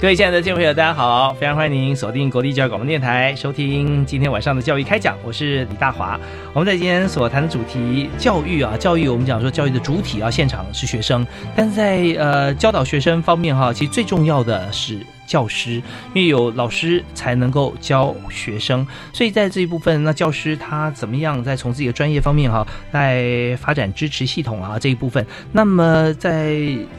[0.00, 1.34] 各位亲爱的听众朋友，大家好！
[1.40, 5.18] 非常欢迎您锁定国立教育广播电台，收听今天晚上的教育开讲。
[5.24, 6.16] 我是李大华。
[6.52, 11.26] 我们在今天所谈的主题，教育啊，教育，我们讲说教育的主体啊，现场是学生，
[11.56, 15.00] 但是在呃教导学生方面哈，其实最重要的是。
[15.28, 15.74] 教师，
[16.14, 26.56] 因为有老师才能够教学生，所以在这一部分，那教师他怎么样在从自己的专业方面哈，在发展支持系统啊这一部分，那么在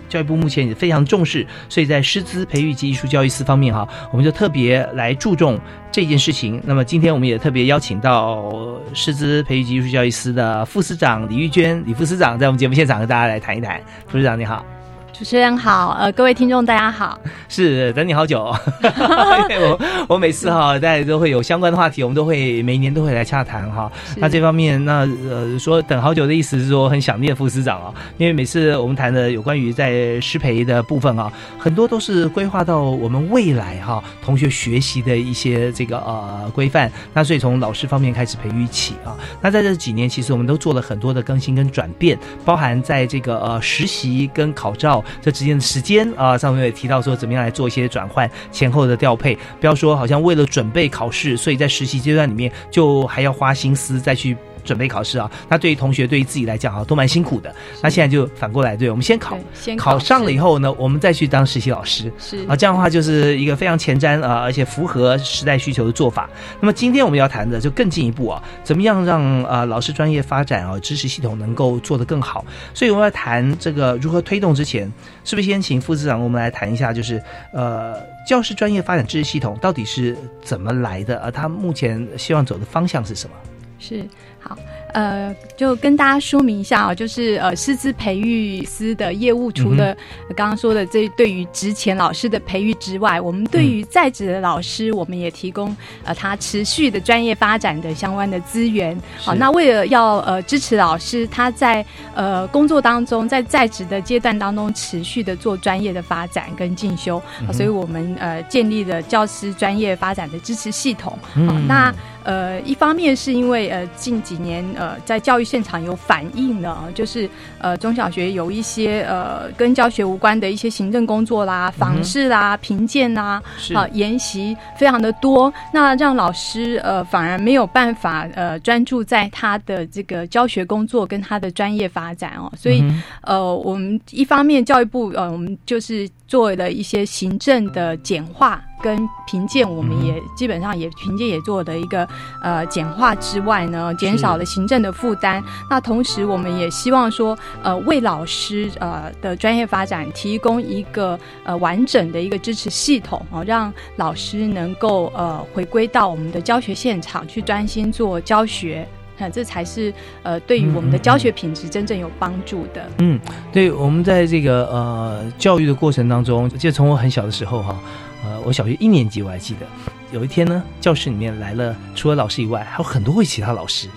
[0.08, 5.60] 教育部目前也非常重视，所以在师资培育及艺术教育司方面哈，我们就特别来注重
[5.92, 6.62] 这件事情。
[6.64, 8.54] 那么今天我们也特别邀请到
[8.94, 13.82] 师资培育及艺术教育司的副司长李玉娟李副司长，在我们节目现场和大家来谈一谈。
[14.06, 14.79] 副司长你好。
[15.20, 18.40] 主持人好，呃，各位听众大家好，是等你好久，
[18.82, 23.92] 我我每次哈，大家都会有相关的话题，我们都会每年都会来洽谈哈。
[24.16, 36.90] 那这方面，那呃，说等好久的意思是说很想念副司长啊，因为每次我们谈的有关于在师培的部分啊，很多都是规划到我们未来哈同学学习的一些这个呃规范。
[37.14, 39.12] 那所以从老师方面开始培育起啊，
[39.42, 45.04] 那在这几年其实我们都做了很多的更新跟转变，包含在这个呃实习跟考照。
[45.22, 54.36] 这之间的时间啊，上面也提到说，怎么样来做一些转换前后的调配，不要说好像为了准备考试，所以在实习阶段里面就还要花心思再去。
[54.64, 57.54] 准备考试啊，那对于同学，对于自己来讲啊，都蛮辛苦的。
[57.82, 62.12] 那现在就反过来，对我们先考，先考上了以后呢，我们再去当实习老师。
[62.18, 66.30] 是啊，这样的话就是一个非常前瞻啊，而且符合时代需求的做法。
[66.60, 72.46] 那么今天我们要谈的就更进一步啊，怎么样让啊老师专业发展啊，知识系统能够做得更好？
[72.74, 74.92] 所以我们要谈这个如何推动之前，
[75.24, 77.22] 是不是先请副司长我们来谈一下，就是
[77.54, 77.96] 呃
[78.28, 81.18] 教师专业发展知识系统到底是怎么来的？
[81.20, 83.36] 而他目前希望走的方向是什么？
[83.80, 84.06] 是
[84.40, 84.58] 好。
[84.92, 89.96] 呃，就跟大家说明一下啊，就是呃，师资培育司的业务，除了
[90.36, 99.00] 刚刚说的这对于职前老师的培育之外，我们对于在职的老师，我们也提供呃他持续的专业发展的相关的资源。
[99.18, 101.86] 好，那为了要呃支持老师他在
[102.16, 107.22] 呃工作当中，在在职的阶段当中持续的做专业的发展跟进修，
[107.54, 111.16] 所以我们呃建立了教师专业发展的支持系统。
[111.36, 114.60] 好，那呃一方面是因为呃近几年。
[114.78, 123.42] 呃，在教育现场有反映呢，就是呃，中小学有一些呃跟教学无关的一些行政工作啦、访视啦、评鉴啦、
[123.74, 132.84] 啊研习非常的多，那让老师呃反而没有办法呃专注在他的这个教学工作跟他的专业发展哦，所以
[133.22, 138.64] 呃我们一方面教育部呃我们就是做了一些行政的简化。
[138.82, 138.98] 跟
[139.28, 142.08] 评鉴，我们也基本上也评鉴也做的一个
[142.42, 145.44] 呃简化之外呢，减少了行政的负担。
[145.70, 158.88] 那同时，我们也希望说，呃，为老师呃的专业发展提供一个呃完整的一个支持系统哦，让老师能够呃回归到我们的教学现场去专心做教学，
[159.20, 159.94] 那这才是
[160.24, 162.90] 呃对于我们的教学品质真正有帮助的。
[163.00, 163.20] 嗯，
[163.52, 167.78] 对，我们在这个呃教育的过程当中，就从我很小的时候哈。
[168.22, 169.66] 呃，我小学一年级我还记得，
[170.12, 173.88] 有一天呢，教室里面来了，除了老师以外，还有很多位其他老师。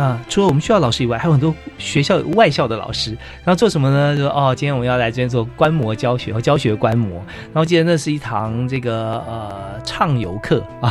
[0.00, 3.10] 啊，除了我们学校老师以外，还有很多学校外校的老师。
[3.44, 4.16] 然后做什么呢？
[4.16, 7.18] 就说哦，今天我们要来这边做观摩教学和教学观摩。
[7.52, 10.90] 然后记得那是一堂这个呃畅游课啊，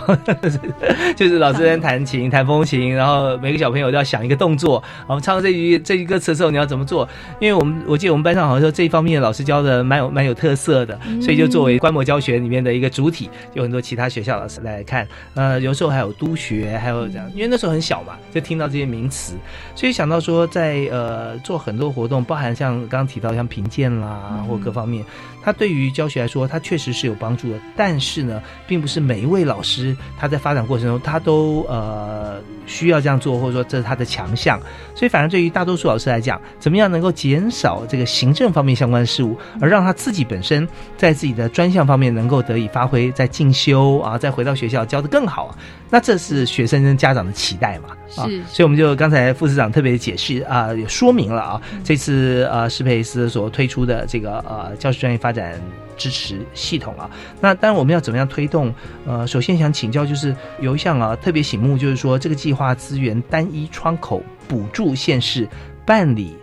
[1.17, 4.83] 就是老师在弹琴、弹风琴，然后每个小朋友都要想一个动作。
[5.07, 7.09] 我们唱到这句这句歌词的时候，你要怎么做？
[7.39, 15.07] 因为我们我记得我们班上好像说这一方面老师教的蛮有蛮有特色的，所以就作为观摩教学里面的一个主体，有很多其他学校老师来看。
[15.33, 18.98] 呃，有时候还有督学，还有这样，因为那时候很小嘛，就听到这些名。
[18.99, 19.35] 名词，
[19.75, 25.05] 所以想到说在呃做很多活动，包含像刚刚提到像评鉴啦或各方面，
[25.41, 27.57] 它对于教学来说，它确实是有帮助的。
[27.77, 34.59] 但是呢，并不是每一位老师他在发展过程中，他都呃需要这样做，或者说这是他的强项。
[34.93, 40.67] 所以反而对于大多数老师来讲，怎么样能够减少这个行政方面相关的事务，而让他自己本身
[40.97, 45.55] 在自己的专项方面能够得以发挥，在进修啊，再回到学校教的更好啊。
[45.89, 47.89] 那这是学生跟家长的期待嘛？
[48.17, 55.59] 啊，所以我们就刚才副市长特别解释啊，也说明了啊，这次呃施培斯所推出的这个呃教师专业发展
[55.97, 57.11] 支持系统啊，
[57.41, 58.73] 那当然我们要怎么样推动？
[59.05, 65.45] 呃，首先想请教就是有一项啊特别醒目，就是说这个计划资源单一窗口补助县市
[65.85, 66.37] 办理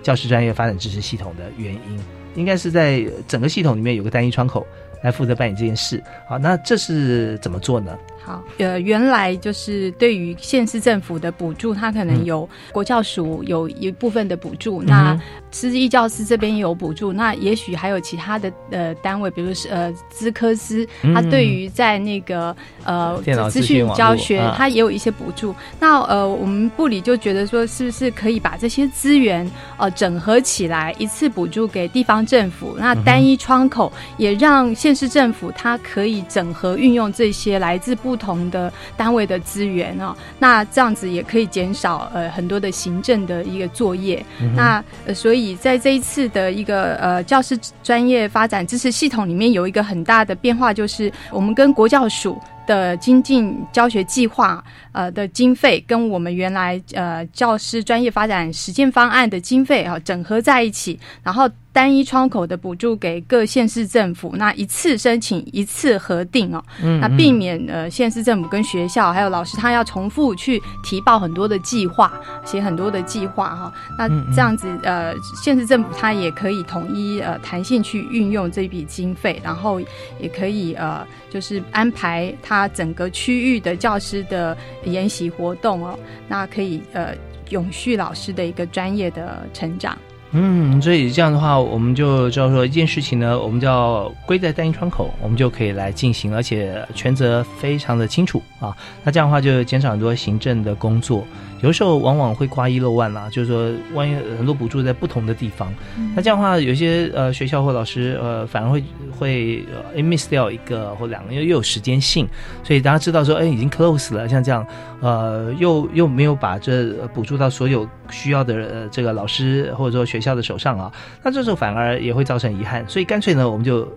[0.00, 1.98] 教师专业发展支持系统的原因，
[2.36, 4.64] 应该是在整个系统里面有个单一窗口
[5.02, 6.00] 来负责办理这件事。
[6.28, 7.98] 好，那这是怎么做呢？
[8.22, 15.18] 好，呃，原来就是对于县市政府的补助，它可能有国教署有一部分的补助，那
[15.50, 22.54] 师艺教师这边也有补助，那也许还有其他的呃单位，比如是呃资科司，他对于在那个
[22.84, 23.18] 呃
[23.50, 25.54] 资讯教学，他也有一些补助。
[25.78, 38.10] 那呃，我们部里就觉得说，是不是可以把这些资源呃整合起来，一次补助给地方政府，那单一窗口也让县市政府它可以整合运用这些来自不。
[38.10, 44.20] 不同的单位的资源哦，那这样子也可以减少呃很多的行政的一个作业。
[44.56, 54.62] 那呃，所以以在这一次的一个呃教师专业发展支持系统里面，有一个很大的变化，就是我们跟国教署的精进教学计划
[54.92, 61.48] 呃的经费，跟我们原来呃教师专业发展实践方案的经费啊整合在一起，然后。
[61.72, 66.60] 单一窗口的补助给各县市政府，那一次申请一次核定哦，
[67.00, 79.80] 那避免呃县市政府跟学校还有老师他要重复去提报很多的计划，写很多的计划哈，那这样子呃县市政府他也可以统一呃弹性去运用这笔经费，然后
[80.18, 85.98] 也可以呃就是安排他整个区域的教师的研习活动哦，
[86.28, 87.14] 那可以呃
[87.50, 89.96] 永续老师的一个专业的成长。
[90.32, 98.76] 嗯，所以这样的话，我们就知道说一件事情呢，我们叫归在单一窗口，我们就可以来进行，而且权责非常的清楚啊。
[99.02, 101.24] 那这样的话就减少很多行政的工作。
[101.62, 105.70] 有时候往往会挂一漏万啦，就是说，万一很多补助在不同的地方，
[106.16, 108.82] 那这样的话，有些呃学校或老师呃反而会
[109.18, 112.26] 会呃 miss 掉一个或两个，又又有时间性，
[112.64, 114.66] 所以大家知道说，哎，已经 close 了，像这样，
[115.02, 120.92] 呃，又又没有把这补助到所有需要的这个老师或者说学校的手上啊，
[121.22, 123.88] 那这时候反而也会造成遗憾，所以干脆呢，我们就。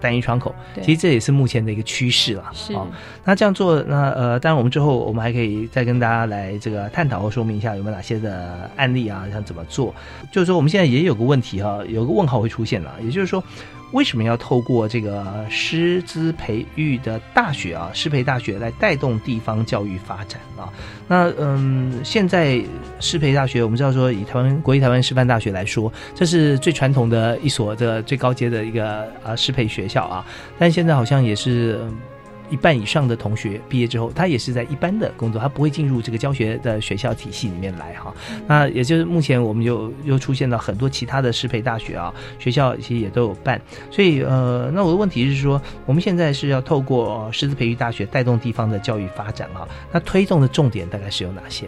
[0.00, 2.50] 单一窗口，其实这也是目前的一个趋势了。
[2.52, 2.76] 是，
[3.24, 9.94] 那这样做，那呃，当然我们之后我们还可以再跟大家来这个探讨或说明一下有没有哪些的案例啊，想怎么做。
[10.32, 13.40] 就是说，我们现在也有个问题哈，有个问号会出现了，也就是说。
[13.92, 20.72] 为什么要透过这个师资培育的大学啊，师培大学来带动地方教育发展啊？
[21.06, 22.60] 那嗯，现在
[23.00, 30.24] 师培大学，我们知道说，以台湾国立台湾师范大学来说，这是最传统的一所的最高阶的一个啊师培学校啊，
[30.58, 31.80] 但现在好像也是。
[32.52, 38.14] 一半以上的同学毕业之后，他也是在一般的工作，他不会进入这个教学的学校体系里面来哈。
[38.46, 43.58] 那也就是目前我们就又出现了很多其他的师培大学啊，学校其实也都有办。
[43.90, 49.66] 所以呃，那我的问题是说，我们现在是要透过师资培育大学带动地方的教育发展哈。
[49.90, 51.66] 那推动的重点大概是有哪些？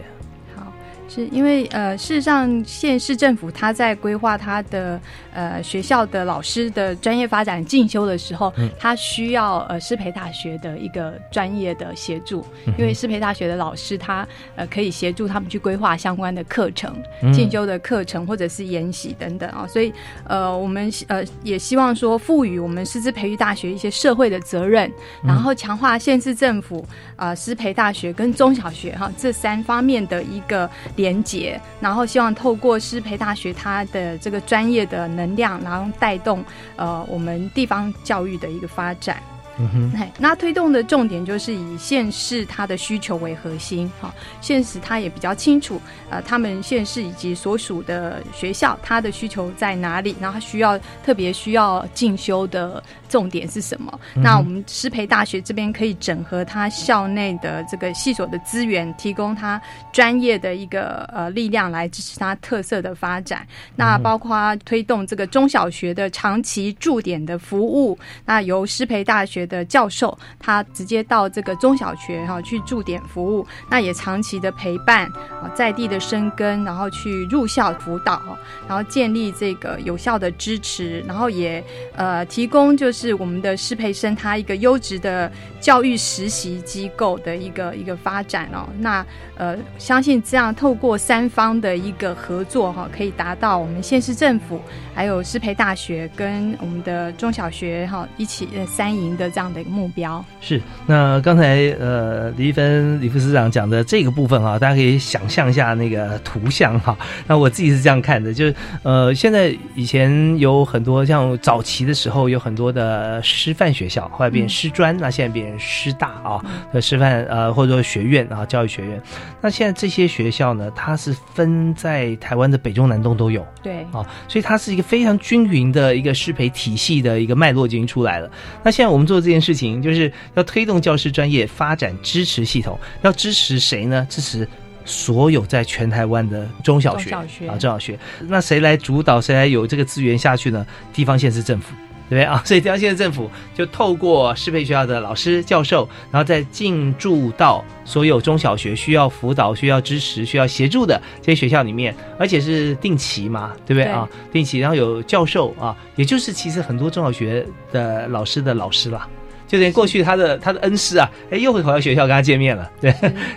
[1.15, 4.99] 是因为呃，事实上，县市政府他在规划他的
[5.33, 12.45] 呃学校的老师的专业发展进修的时候，他需要呃师培大学的一个专业的协助，
[12.77, 16.93] 因为师培大学的老师他呃可以协助他们去规划相关的课程、
[17.33, 19.93] 进修的课程或者是研习等等啊，所以
[20.27, 24.91] 呃我们呃也希望说赋予我们师资培育大学一些社会的责任，
[25.23, 30.69] 然后强化县市政府啊师培大学跟中小学哈这三方面的一个。
[31.05, 36.43] 连接，然后希望透过师培大学它的这个专业的能量，然后带动
[36.75, 39.21] 呃我们地方教育的一个发展。
[39.57, 52.83] 嗯哼，那推动的重点就是以县市它的需求为核心，哈，县市它也比较清楚，呃，他们县市以及所属的学校它的需求在哪里，然后需要特别需要进修的。
[53.15, 53.97] 重点是什么？
[54.15, 59.61] 嗯那我们师培大学这边可以整合它校内的这个系所的资源，提供它
[59.93, 63.47] 专业的一个呃力量来支持它特色的发展。
[63.73, 75.05] 那包括推动这个中小学的长期驻点的服务，那由师培大学的教授他直接到这个中小学哈、去驻点服务，那也长期的陪伴
[75.41, 81.63] 啊在地的生根，然后去入校辅导，哦然后建立这个有效的支持，然后也
[81.95, 88.67] 呃提供就是是我们的师培生他一个优质的教育实习机构的一个一个发展哦。
[88.79, 94.59] 那呃相信这样透过三方的一个合作哈、可以达到我们县市政府
[94.95, 100.23] 还有师培大学跟我们的中小学哈、一起呃三赢的这样的一个目标。
[100.39, 106.97] 是，那刚才呃李一芬李副司长讲的这个部分哈、大家可以想象一下那个图像哈、
[107.27, 119.01] 那我自己是这样看的，就是呃现在以前有很多像早期的时候有很多的师范学校，后来变师专，那现在变成师大啊的师范呃或者说学院啊教育学院。
[119.41, 123.45] 那现在这些学校呢，它是分在台湾的北中南东都有。
[123.61, 128.29] 对，啊，所以它是一个非常均匀的一个师培体系的一个脉络已经出来了。
[128.63, 134.05] 那现在我们做这件事情，就是要推动教师专业发展支持系统，要支持谁呢？
[134.09, 134.47] 支持。
[134.87, 139.19] 所有在全台湾的中小学中小学啊，中小学，那谁来主导？
[139.19, 140.63] 谁来有这个资源下去呢？
[140.93, 141.73] 地方县市政府，
[142.09, 142.41] 对不对啊？
[142.45, 154.07] 所以江西县市政府就透过适配学校的老师、教授，然后再进驻到所有中小学需要辅导、需要支持、需要协助的这些学校里面，而且是定期嘛，对不对对啊？
[154.31, 159.07] 定期，然后有教授啊，也就是其实很多中小学的老师的老师啦。
[159.55, 162.91] 就等于过去他的他的恩师啊，哎，又会跑到学校跟他见面了， 对，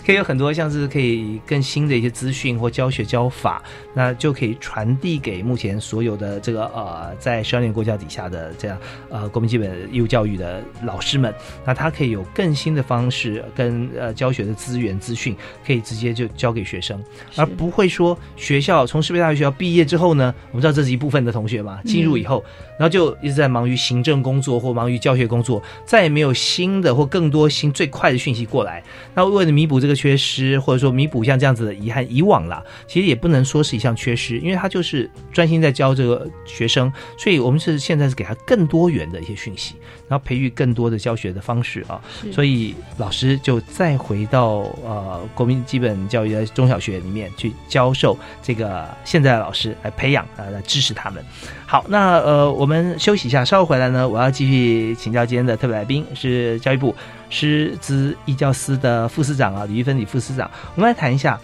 [0.05, 3.63] 可以有很多像是可以更新的一些资讯或教学教法，
[3.95, 8.77] 那就可以传递给目前所有的这个呃在十二年国教底下的这样
[9.09, 11.33] 呃国民基本义务教育的老师们，
[11.65, 17.03] 那他可以有更新的方式跟呃教学的资源资讯，可以直接就交给学生，
[17.37, 22.45] 而不会说学校从师范大学学校毕业之后呢，我们知道这是一部分的同学嘛，进入以后，
[22.77, 25.63] 然后就一直在忙于行政工作或忙于教学工作，
[26.09, 28.83] 没有新的或更多新最快的讯息过来。
[29.15, 39.75] 那为了弥补这个缺失，或者说弥补像这样子的遗憾，以往啦，其实也不能说是一项缺失，因为他就是专心在教这个学生，所以我们是现在是给他更多元的一些讯息，
[40.09, 42.01] 然后培育更多的教学的方式啊。
[42.33, 51.25] 所以老师就再回到呃国民基本教育的中小学里面去教授这个现在的老师来培养啊、来支持他们。
[51.67, 56.95] 好，那呃我们休息一下，稍后回来呢，我要继续请教今天的特别来宾是教育部
[57.31, 61.39] 师资一教司的副司长啊李玉芬李副司长，我们来谈一下。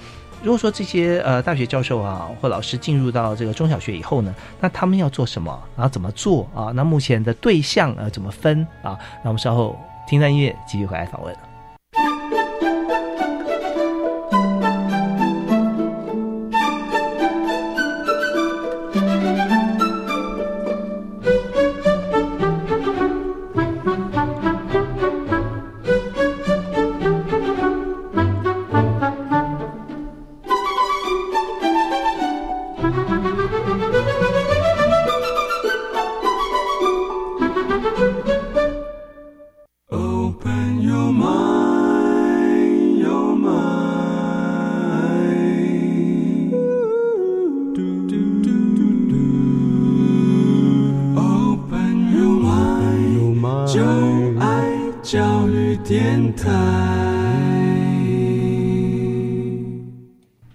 [0.45, 6.71] 如果说这些呃大学教授啊或老师进入到这个中小学以后呢，那他们要做什么，然后怎么做啊？
[6.75, 8.99] 那目前的对象呃怎么分啊？
[9.23, 9.75] 那我们稍后
[10.07, 11.35] 听段音乐，继续回来访问。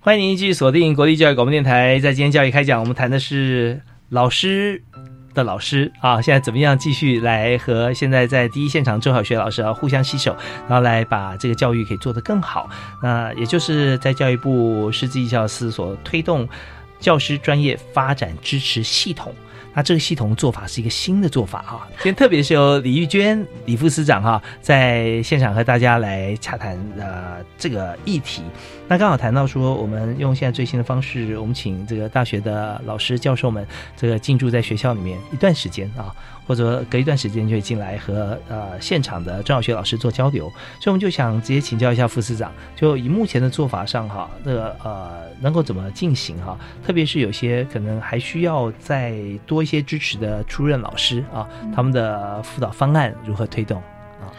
[0.09, 4.81] 欢迎您继续锁定国立教育广播电台，在今天教育开讲，我们谈的是老师
[5.35, 10.35] 的老师啊，现在怎么样继续来和现在在第一现场中小学老师啊互相携手，
[10.67, 12.67] 然后来把这个教育可以做得更好。
[13.03, 16.49] 那也就是在教育部师资义教司所推动
[16.99, 19.31] 教师专业发展支持系统。
[19.79, 28.43] 那这个系统做法是一个新的做法哈、今天特别是由李玉娟李副司长哈、在现场和大家来洽谈呃这个议题。
[28.89, 36.13] 那刚好谈到说，我们用现在最新的方式，我们请这个大学的老师教授们这个进驻在学校里面一段时间啊，
[36.45, 40.50] 或者隔一段时间就会进来和呃现场的中小学老师做交流。
[40.81, 46.57] 所以我们就想直接请教一下副司长，就以目前的做法上哈，这个呃能够怎么进行哈？
[46.83, 49.13] 特别是有些可能还需要再
[49.45, 53.81] 多一些支持的出任老师啊，他们的辅导方案如何推动？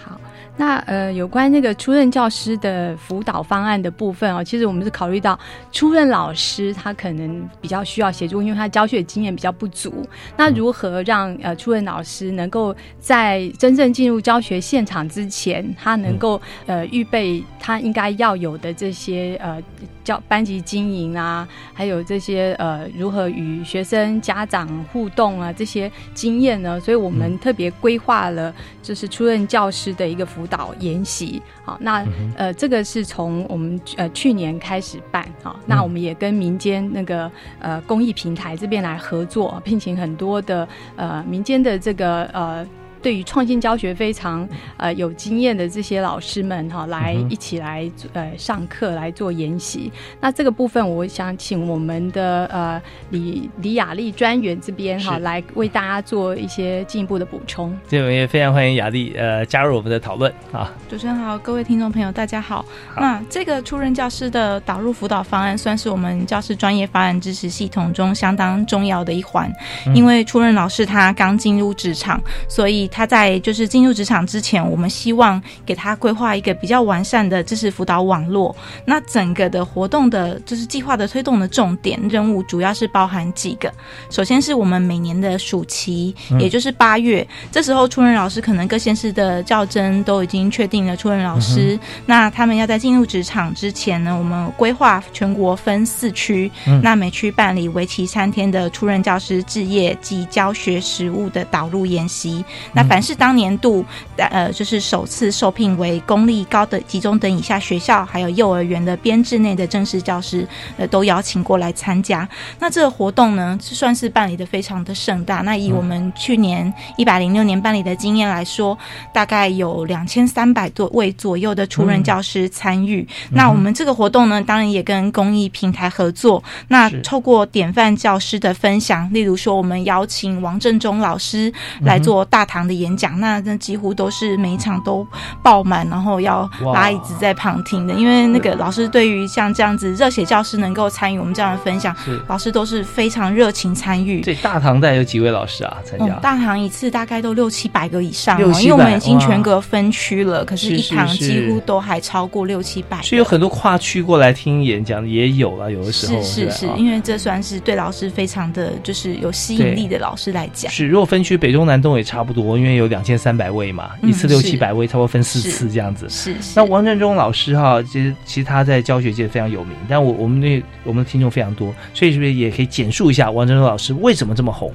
[0.02, 0.18] 好，
[0.56, 5.38] 那呃，有关那个初任教师的辅导方案的部分哦，其实我们是考虑到
[5.72, 10.06] 初任老师他可能比较需要协助，因为他教学经验比较不足。
[10.36, 19.60] 那如何让呃初任老师能够在真正进入教学现场之前，他能够呃预备他应该要有的这些呃
[20.02, 26.80] 教班级经营啊，还有这些呃如何与学生家长互动啊这些经验呢？
[26.80, 31.42] 所以我们特别规划了就是出任教师的一个辅导研习。
[31.64, 32.04] 好，那
[32.36, 37.30] 呃这个是从我们呃去年开始办好，那我们也跟民间那个
[37.60, 40.66] 呃公益平台这边来合作，聘请很多的
[40.96, 42.66] 呃民间的这个呃。
[43.02, 49.90] 对于创新教学非常呃有经验的这些老师们哈，来一起来呃上课来做研习。
[50.20, 52.80] 那这个部分，我想请我们的呃
[53.10, 57.76] 李李雅丽专员这边哈，来为大家做一些进一步的补充。
[57.88, 60.70] 这边也非常欢迎雅丽呃加入我们的讨论啊。
[60.88, 62.64] 主持人好，各位听众朋友大家好。
[62.96, 69.50] 那这个出任教师的导入辅导方案，算是我们教师专业发展支持系统中相当重要的一环，
[69.94, 72.89] 因为出任老师他刚进入职场，所以。
[72.90, 78.54] 他在就是进入职场之前，我们希望给他规划一个比较完善的知识辅导网络。
[78.84, 83.72] 那整个的活动的，就是计划的推动的重点任务，主要是包含几个。
[84.10, 91.78] 首先是我们每年的暑期，也就是八月，这时候出任老师可能各县市的教甄都已经确定了出任老师。
[92.06, 96.50] 那他们要在进入职场之前呢，我们规划全国分四区，
[96.82, 102.44] 那每区办理为期三天的出任教师置业及教学实务的导入研习。
[102.80, 103.84] 那凡是当年度，
[104.16, 112.26] 呃，就是首次受聘为公立高等集中等以下学校，还有幼儿园的编制内的正式教师，呃，都邀请过来参加。
[112.58, 115.42] 那这个活动呢，算是办理的非常的盛大。
[115.42, 118.78] 那以我们去年一百零六年办理的经验来说，
[119.12, 123.06] 大概有两千三百多位左右的出任教师参与。
[123.32, 126.42] 那我们这个活动呢，当然也跟公益平台合作。
[126.68, 132.69] 那透过典范教师的分享，例如说，我们邀请王振中老师来做大堂。
[132.70, 135.04] 的演讲，那那几乎都是每一场都
[135.42, 137.94] 爆满，然后要拉椅子在旁听的。
[137.94, 141.94] 因为那个老师对于像这样子热血教师能够参与我们这样的分享，
[142.28, 144.20] 老师都是非常热情参与。
[144.20, 146.14] 对，大唐带有几位老师啊参加？
[146.20, 153.02] 大唐一次大概都六七百个以上，因为我们已经全国分区了，可是一堂几乎都还超过六七百。
[153.02, 160.70] 所以有很多跨区过来听演讲也有了，有的时候是是是，因为这算是对老师非常的就是有吸引力的老师来讲。
[160.70, 162.59] 是，如果分区北中南东也差不多。
[162.60, 166.06] 因为有两千三百位嘛，一次六七百位，差不多分四次这样子。
[166.08, 166.36] 是。
[166.54, 174.70] 那王振中老师哈，其实其实他在教学界非常有名，但我我们那我们的听众非常多，所以是不是也可以简述一下王振中老师为什么这么红？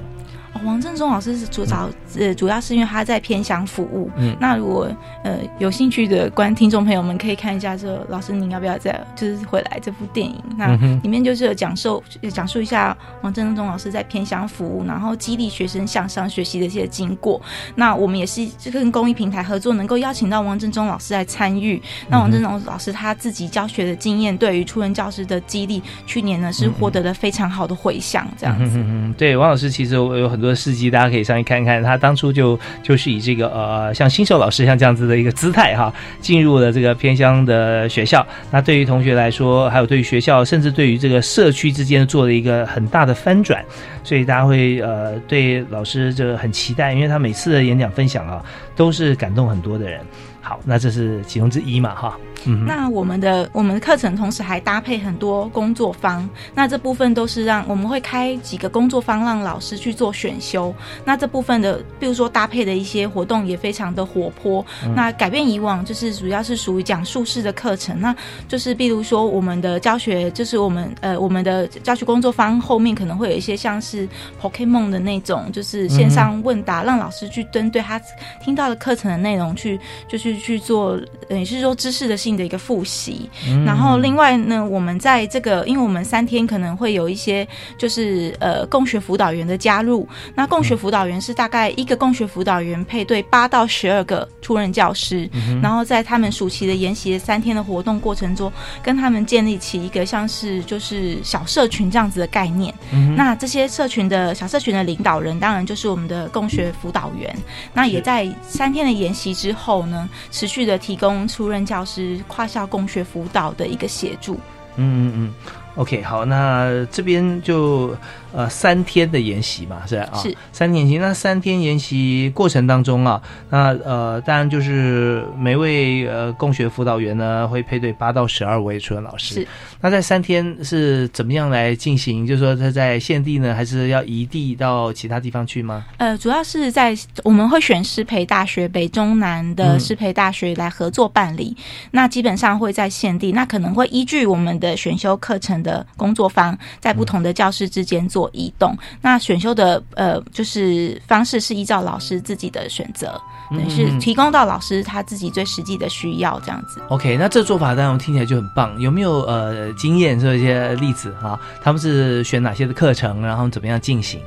[0.64, 1.88] 王振中老师是主早
[2.18, 4.10] 呃，主要是因为他在偏乡服务。
[4.16, 4.88] 嗯，那如果
[5.22, 10.42] 呃有兴趣的观听众朋友们可以看一下，这老师您要不要再就是回来这部电影？
[10.56, 17.40] 那里面就是讲授讲述一下王振中老师在偏乡服务，然后激励学生向上学习的一些经过。
[17.74, 21.82] 那我们也是跟公益平台合作，能够邀请到王振中老师来参与。
[22.08, 28.26] 那王振中老师他自己教学的经验，对于初任教师的激励，去年呢是获得了非常好的回响。
[28.38, 28.82] 这样子，
[29.18, 30.45] 对王老师其实我有很多。
[30.54, 38.26] 事迹大家可以上去看看，他当初就就是以这个呃，像新手老师像这样子的一个姿态哈，进入了这个偏乡的学校。
[38.50, 43.64] 那对于同学来说，还有对于学校，甚至对于这个社区之间做了一个很大的翻转，
[44.04, 50.00] 所以大家会呃对老师这个很期待，因为他每次的演讲分享啊，都是感动很多的人。
[50.46, 52.16] 好，那这是其中之一嘛，哈。
[52.48, 60.72] 嗯那我们的我们的课程同时还搭配很多工作坊，那这部分都是让我们会开几个工作坊，让老师去做选修。
[61.04, 64.64] 那这部分的，比如说搭配的一些活动也非常的活泼。
[64.94, 68.14] 那改变以往就是主要是属于讲述式的课程，那
[68.46, 74.08] 就是比如说我们的教学，就是我们呃我们的教学工作坊后面可能会有一些像是
[74.40, 78.00] Pokemon 的那种，就是线上问答，让老师去针对他
[78.40, 83.28] 听到的课程的内容去就是去做，也是说知识的性的一个复习。
[83.64, 87.46] 然后另外呢，我们在这个，因为我们三天可能会有一些
[87.78, 90.06] 就是呃共学辅导员的加入。
[90.34, 95.28] 那共学辅导员是大概一个共学辅导员配对八到十二个出任教师，
[95.62, 102.72] 然后在他们暑期的研习三天的活动过程中，跟他们建立起一个像是就是小社群这样子的概念。
[103.16, 107.34] 那这些社群的小社群的领导人，当然就是我们的共学辅导员。
[107.72, 110.08] 那也在三天的研习之后呢？
[110.30, 114.34] 持续的提供出任教师跨校共学辅导的一个协助。
[114.78, 115.34] 嗯嗯嗯
[115.76, 117.96] ，OK，好，那这边就
[118.36, 120.18] 呃三天的研习嘛，是吧啊？
[120.18, 120.98] 是三天研习。
[120.98, 129.36] 那三天研习过程当中啊，那呃，当然就是每位呃共学辅导员呢会配对八到十二位初任老师。
[129.36, 129.48] 是。
[129.80, 132.26] 那在三天是怎么样来进行？
[132.26, 135.84] 就是说他在现地呢，还是要移地到其他地方去吗？
[135.96, 136.94] 呃，主要是在
[137.24, 141.56] 我们会选师培大学、北中南的师培大学来合作办理。
[141.92, 148.76] 那基本上会在现地，那可能会依据我们的选修课程的工作方，在不同的教室之间做移动。
[149.00, 156.80] 那选修的呃，就是方式是依照老师自己的选择，等于是提供到老师他自己最实际的需要这样子。
[156.88, 158.78] OK，那这做法当然听起来就很棒。
[158.80, 161.38] 有没有呃经验做一些例子啊？
[161.62, 164.20] 他们是选哪些的课程，然后怎么样进行？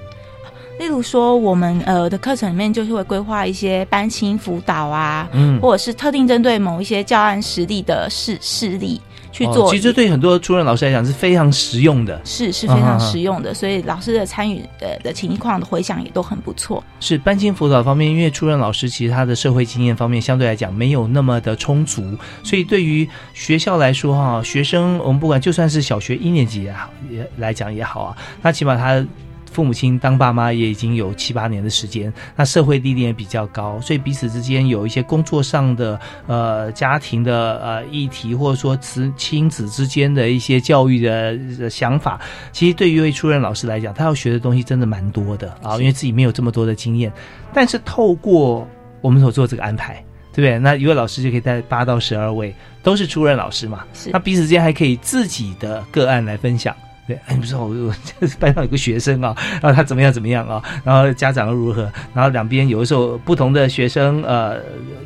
[0.79, 9.01] 例如说，我们呃的课程里面就是会规划一些班亲辅导啊，嗯，或者是特定针对某一些教案实例的事事例
[9.31, 9.67] 去做。
[9.67, 12.19] 哦其实对很多初任老师来讲是非常实用的。
[12.23, 16.83] 是是非常实用的，所以老师的参与呃的情况的回响也都很不错。
[16.99, 29.05] 是班亲辅导方面，因为初任老师其实他的社会经验方面相对来讲没有那么的充足，所以对于学校来说哈，学生我们不管就算是小学一年级也好，也来讲也好啊，那起码他。
[29.51, 42.19] 父母亲当爸妈也已经有七八年的时间，那社会历练也比较高，所以彼此之间有一些工作上的呃家庭的呃议题，或者说子亲子之间的一些教育的、呃、想法，
[42.51, 47.11] 其实对于一位初任老师来讲，他要学的东西真的蛮多的啊，因为自己没有这么多的经验，
[47.53, 48.67] 但是透过
[49.01, 50.03] 我们所做这个安排。
[50.31, 50.59] 对不对？
[50.59, 53.83] 那一位老师就可以带八到十二位，都是初任老师嘛。
[53.93, 56.73] 是那彼此之间还可以自己的个案来分享。
[57.09, 57.93] 对，哎，不是我，我
[58.39, 64.59] 班上有个学生啊，然后他怎么样怎么样啊，然后家长又如何，然后两边有的时候不同的学生呃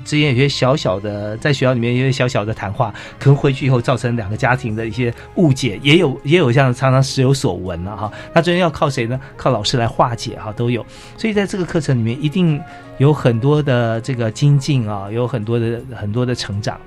[0.03, 8.11] 之间有些小小的，在学校里面有些小小的谈话，可能回去以后造成两个家庭的一些误解，也有 也有像常常时有所闻了、哈。
[8.33, 9.17] 那这边要靠谁呢？
[9.37, 10.85] 靠老师来化解哈，都有。
[11.17, 12.61] 所以在这个课程里面，一定
[12.97, 16.77] 有很多的这个精进啊，有很多的很多的成长。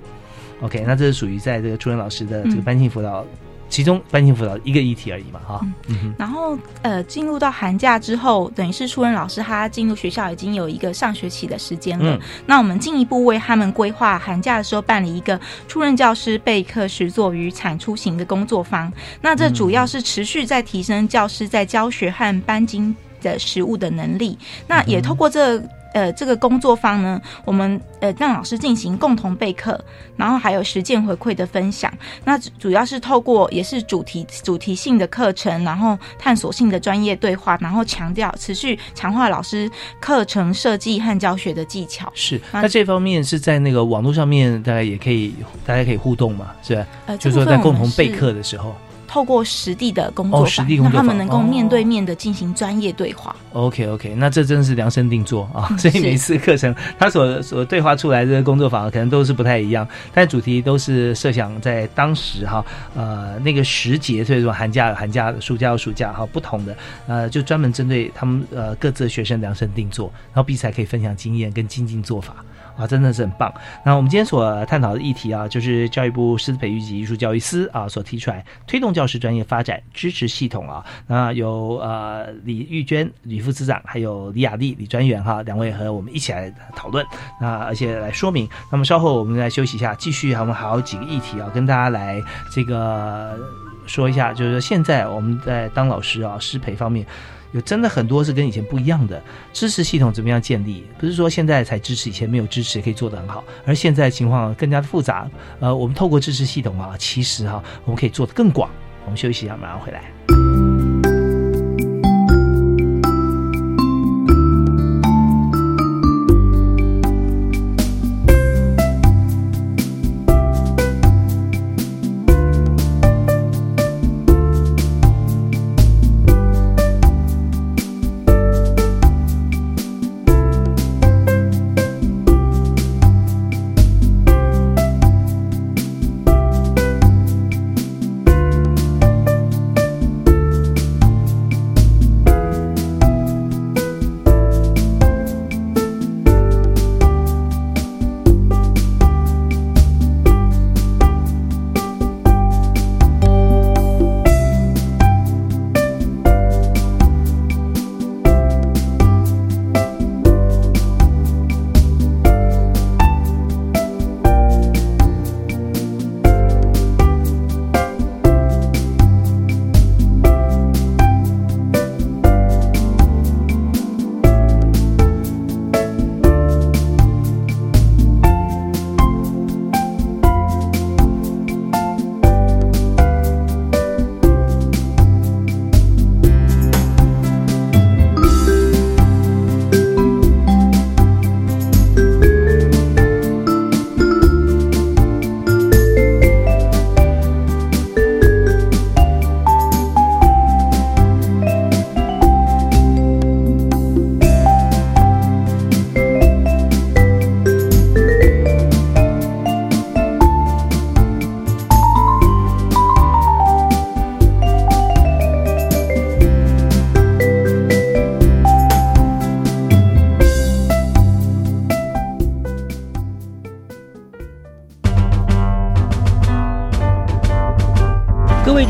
[0.60, 3.22] OK，那这是属于在这个初任老师的这个班级辅导。
[3.22, 12.16] 嗯其中班级辅导一个议题而已嘛，哈、嗯，然后呃，进入到寒假之后，等于是初任老师他进入学校已经有一个上学期的时间了。
[12.16, 18.92] 嗯、那我们进一步为他们规划寒假的时候办理一个初任教师备课实作与产出型的工作坊。
[19.20, 24.38] 那这主要是持续在提升教师在教学和班经的实务的能力。
[24.68, 25.62] 那也透过这。
[25.96, 29.82] 呃，这个工作坊呢，我们呃让老师进行共同备课，
[30.14, 31.90] 然后还有实践回馈的分享。
[32.22, 42.12] 那主要是透过也是主题主题性的课程，然后探索性的专业对话，然后强调持续强化老师课程设计和教学的技巧。
[42.12, 46.86] 是，那这方面是在那个网络上面，大家也可以大家可以互动嘛，是吧？
[47.06, 48.76] 呃，就是说在共同备课的时候。
[49.06, 53.34] 透过实地的工作坊，让、哦、他们能够面对面的进行专业对话。
[53.52, 55.68] OK OK，那这真的是量身定做啊！
[55.78, 62.64] 所以每次课程他所所对话出来的工作坊可能都是不太一样，但主题都是设想在当时哈
[62.94, 72.36] 呃那个时节，所以说寒假有寒假，暑假有暑假哈不同的呃就专门针对他们呃各自的学生量身定做，然后彼此还可以分享经验跟精进做法。
[72.76, 73.52] 啊，真的是很棒。
[73.84, 80.84] 那我们今天所探讨的议题啊，就是教育部师资培育及艺术教育司啊所提出来推动教师专业发展支持系统啊。
[81.06, 87.04] 那由呃李玉娟李副司长，还有李雅丽李专员哈两位和我们一起来讨论，
[87.40, 88.48] 那而且来说明。
[88.70, 93.38] 那么稍后我们来休息一下，继续我们还有几个议题啊，跟大家来这个
[93.86, 97.06] 说一下，就是说现在我们在当老师啊师培方面。
[97.52, 100.84] 有真的很多是跟以前不一样的支持系统怎么样建立？
[100.98, 105.28] 不是说现在才支持，以前没有支持可以做得很好，而现在情况更加的复杂。
[105.60, 108.70] 呃，我们透过支持系统啊，其实哈、我们可以做得更广。
[109.04, 110.45] 我们休息一下，马上回来。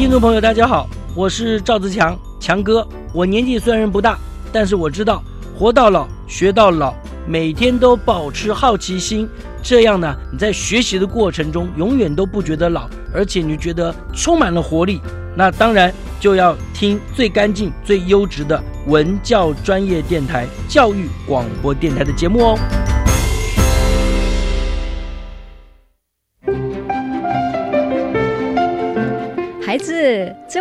[0.07, 2.87] 听众朋友，大家好，我是赵自强，强哥。
[3.13, 4.17] 我年纪虽然不大，
[4.53, 5.21] 但是我知道
[5.59, 6.95] 活到老学到老，
[7.27, 9.29] 每天都保持好奇心，
[9.65, 15.01] 这样呢，你在学习的过程中永远都不觉得老，而且你觉得充满了活力。
[15.35, 22.86] 那当然就要听最干净、最优质的文教专业电台——教育广播电台的节目哦。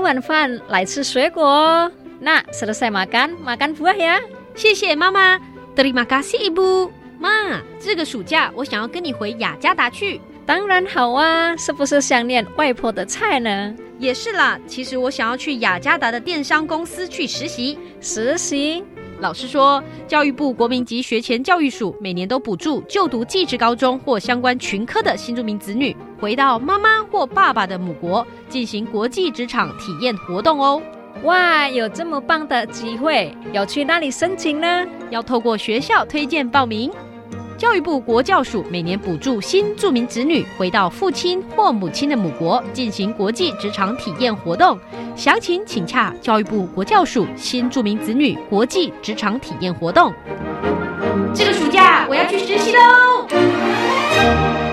[0.06, 1.92] 晚饭来吃水果哦。
[2.20, 4.22] 那 selesai makan makan buah ya。
[4.54, 5.40] 谢谢妈妈。
[5.76, 6.92] Terima kasih ibu。
[7.20, 10.22] 妈，这个暑假我想要跟你回雅加达去。
[10.46, 13.74] 当然好啊，是不是想念外婆的菜呢？
[13.98, 14.60] 也是啦。
[14.68, 17.80] 其实我想要去雅加达的电商公司去实习。
[18.00, 18.84] 实习？
[19.20, 30.82] 老师说，教育部国民级学前教育署每年都补助就读技职高中或相关群科的新住民子女，回到妈妈或爸爸的母国进行国际职场体验活动哦。
[31.24, 34.86] 哇，有这么棒的机会，要去哪里申请呢？
[35.10, 36.92] 要透过学校推荐报名。
[37.58, 44.78] 教育部国教署每年补助新住民子女回到父亲或母亲的母国进行国际职场体验活动，
[45.16, 50.14] 详情请洽教育部国教署新住民子女国际职场体验活动。
[51.34, 54.65] 这个暑假我要去实习喽！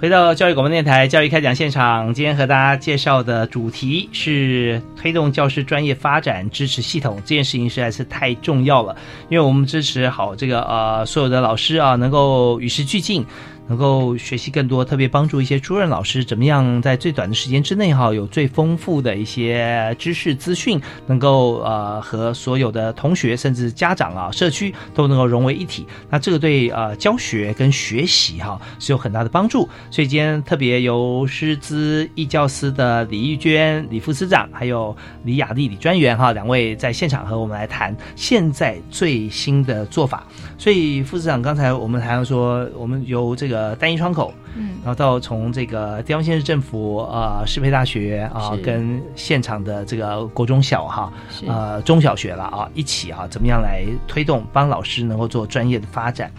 [0.00, 7.16] 回到教育广播电台教育开讲现场，今天和大家介绍的主题是推动教师专业发展支持系统。
[7.16, 8.96] 这件事情实在是太重要了，
[9.28, 13.26] 因为我们支持好这个呃所有的老师啊，能够与时俱进。
[13.70, 25.86] 能够学习更多，特别帮助一些主任老师怎么样在最短的时间之内哈，有最丰富的一些知识资讯，能够呃和所有的同学甚至家长啊、社区都能够融为一体。
[26.10, 29.68] 那这个对呃教学跟学习哈是有很大的帮助。
[29.88, 40.26] 所以今天特别由师资义教司的李玉娟李副司长，还有李雅丽李专员哈两位在现场和我们来谈现在最新的做法。
[40.58, 43.59] 所以副司长刚才我们谈到说，我们由这个。
[43.60, 51.12] 呃，单一窗口，嗯，然后到从这个地方县市政府呃适配大学啊，跟现场的这个国中小哈，
[51.46, 56.32] 呃中小学了啊，一起啊，怎么样来推动帮老师能够做专业的发展？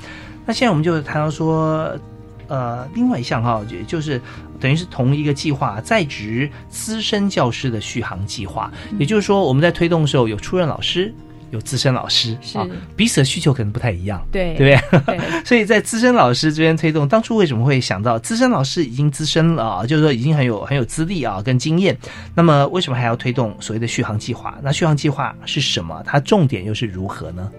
[0.48, 1.96] 那现在我们就谈到说，
[2.48, 4.20] 呃，另外一项哈，也就是
[4.60, 11.14] 等于是同一个计划，在职资深教师的续航计划，也就是说我们在推动的时候有出任老师。
[11.52, 15.20] 有资深老师啊，彼此的需求可能不太一样，对对不对？
[15.46, 19.86] 所以在资深老师这边推动，当初为什么会想到资深老师已经资深了啊？
[19.86, 21.98] 就是说已经很有很有资历啊，跟经验。
[22.34, 24.58] 那么为什么还要推动所谓的续航计划？
[24.64, 26.02] 那续航计划是什么？
[26.06, 27.52] 它重点又是如何呢？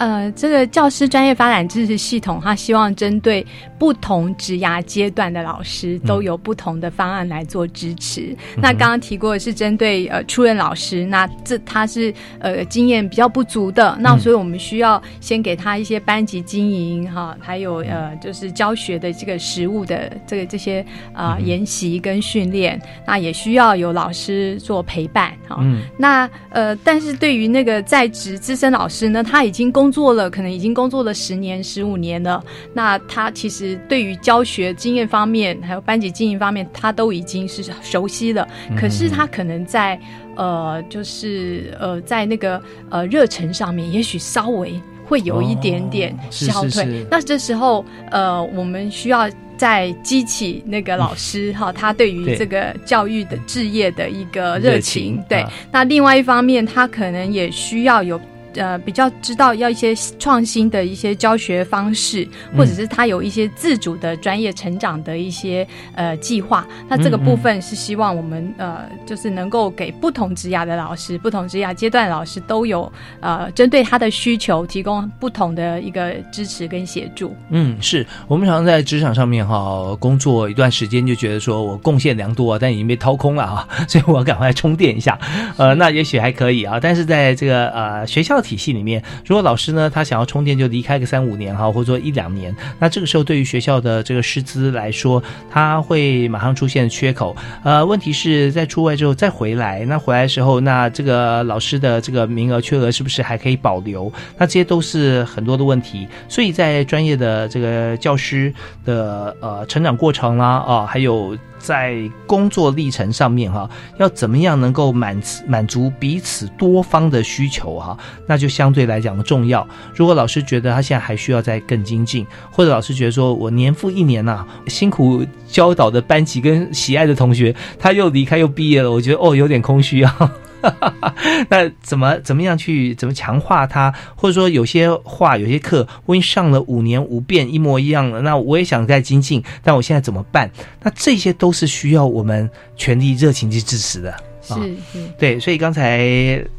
[0.00, 0.10] 好。
[0.10, 3.46] 呃，这个教师专业发展支持系统，它希望针对
[3.78, 8.34] 不同职涯阶段的老师，都有不同的方案来做支持。
[8.56, 25.62] 那刚刚提过的是针对呃初任老师，那这他是呃经验比较不足的，那所以我们需要先给他一些班级经营哈，还有呃就是教学的这个实务的这个这些啊研习跟训练，那也需要有老师做陪伴哈。
[25.96, 32.42] 那呃，但是对于那个在职资深老师呢，他已经工做了，可能已经工作了十年、十五年了。
[32.72, 38.46] 那他其实对于教学经验方面，还有班级经营方面，他都已经是熟悉了。
[38.78, 39.98] 可是他可能在
[40.36, 47.06] 呃，就是呃，在那个呃热忱上面，也许稍微会有一点点消退。
[47.10, 55.22] 那这时候呃，我们需要再激起那个老师哈，他对于这个教育的置业的一个热情。
[55.28, 58.20] 对，那另外一方面，他可能也需要有。
[58.54, 66.66] 呃比较知道要一些创新的一些教学方式，或者是他有一些自主的专业成长的一些呃计划。
[66.88, 77.34] 那这个部分是希望我们呃就是能够给不同职涯的老师、不同职涯阶段的老师都有呃针对他的需求提供不同的一个支持跟协助。
[77.50, 85.18] 嗯，是我们常常在职场上面哈工作一段时间，就觉得说我贡献良多啊，但已经被掏空了啊，所以我要赶快充电一下。
[85.56, 97.36] 呃，那也许还可以啊，但是在这个呃学校体系里面，如果老师呢他想要充电就离开个三五年哈，或者说一两年，那这个时候对于学校的这个师资来说，他会马上出现缺口。
[97.62, 104.12] 呃，问题是在出外之后再回来，那回来的时候，那这个老师的这个名额缺额是不是还可以保留？
[104.38, 106.06] 那这些都是很多的问题。
[106.28, 108.52] 所以在专业的这个教师
[108.84, 111.36] 的呃成长过程啦啊，还有。
[111.60, 117.96] 在工作历程上面哈，要怎么样能够满满足彼此多方的需求哈，
[118.26, 119.64] 那就相对来讲的重要。
[119.94, 130.32] 如果老师觉得他现在还需要再更精进，或者老师觉得说我年复一年呐，辛苦教导的班级跟喜爱的同学他又离开又毕业了，我觉得哦有点空虚啊。
[131.48, 133.92] 那怎么怎么样去怎么强化它？
[134.16, 140.50] 或者说有些话有些课我已经上了五年五遍一模一样了，那我也想再精进，但我现在怎么办？
[140.82, 144.14] 那这些都是需要我们全力热情去支持的。
[144.42, 144.54] 是
[144.92, 145.38] 是，对。
[145.38, 145.98] 所以刚才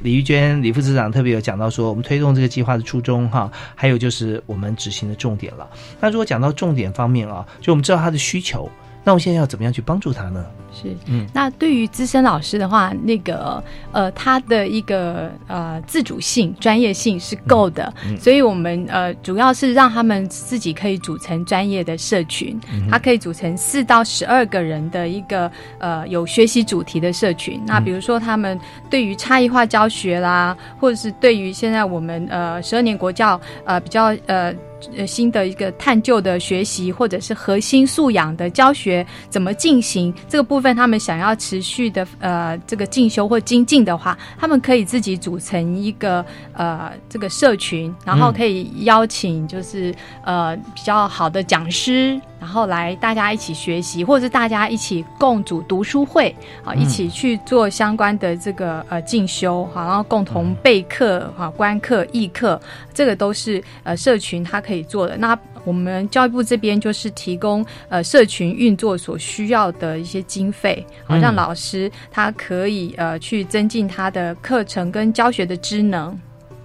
[0.01, 5.67] 李玉娟李副市长特别有讲到说，我们推动这个计划的初衷哈，还有就是我们执行的重点了。
[5.99, 8.69] 那如果讲到重点方面啊，就我们知道他的需求，
[9.03, 10.45] 那我们现在要怎么样去帮助他呢？
[10.73, 13.61] 是，嗯，那对于资深老师的话，那个
[13.91, 22.57] 呃，他的一个呃自主性、专业性是够的，所以我们呃主要是让他们自己可以组成专业的社群，
[22.89, 27.61] 他可以组成四到十二个人的一个呃有学习主题的社群。
[27.65, 28.57] 那比如说他们
[28.89, 34.55] 对于差异化教学啦，或者是对于现在我们呃十二年国教呃比较呃。
[34.97, 40.13] 呃，新的一个探究的学习，或者是核心素养的教学怎么进行？
[40.27, 52.19] 这个部分他们想要持续的呃这个进修或精进的话，他们可以自己组成一个呃这个社群，然后可以邀请就是呃比较好的讲师。
[52.41, 62.59] 然后来大家一起学习，或者是大家一起共组读书会，啊，一起去做相关的这个呃进修，好，然后共同备课、哈观课、议课，
[62.95, 65.15] 这个都是呃社群它可以做的。
[65.15, 76.19] 那我们教育部这边就是提供呃社群运作所需要的一些经费，好让老师他可以呃去增进他的课程跟教学的职能。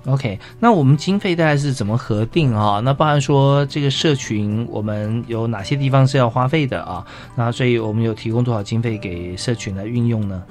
[0.07, 2.81] OK，那我们经费大概是怎么核定啊？
[2.85, 7.05] 那包含说这个社群，我们有哪些地方是要花费的啊？
[7.35, 10.43] 那所以我们有提供多少经费给社群来运用呢？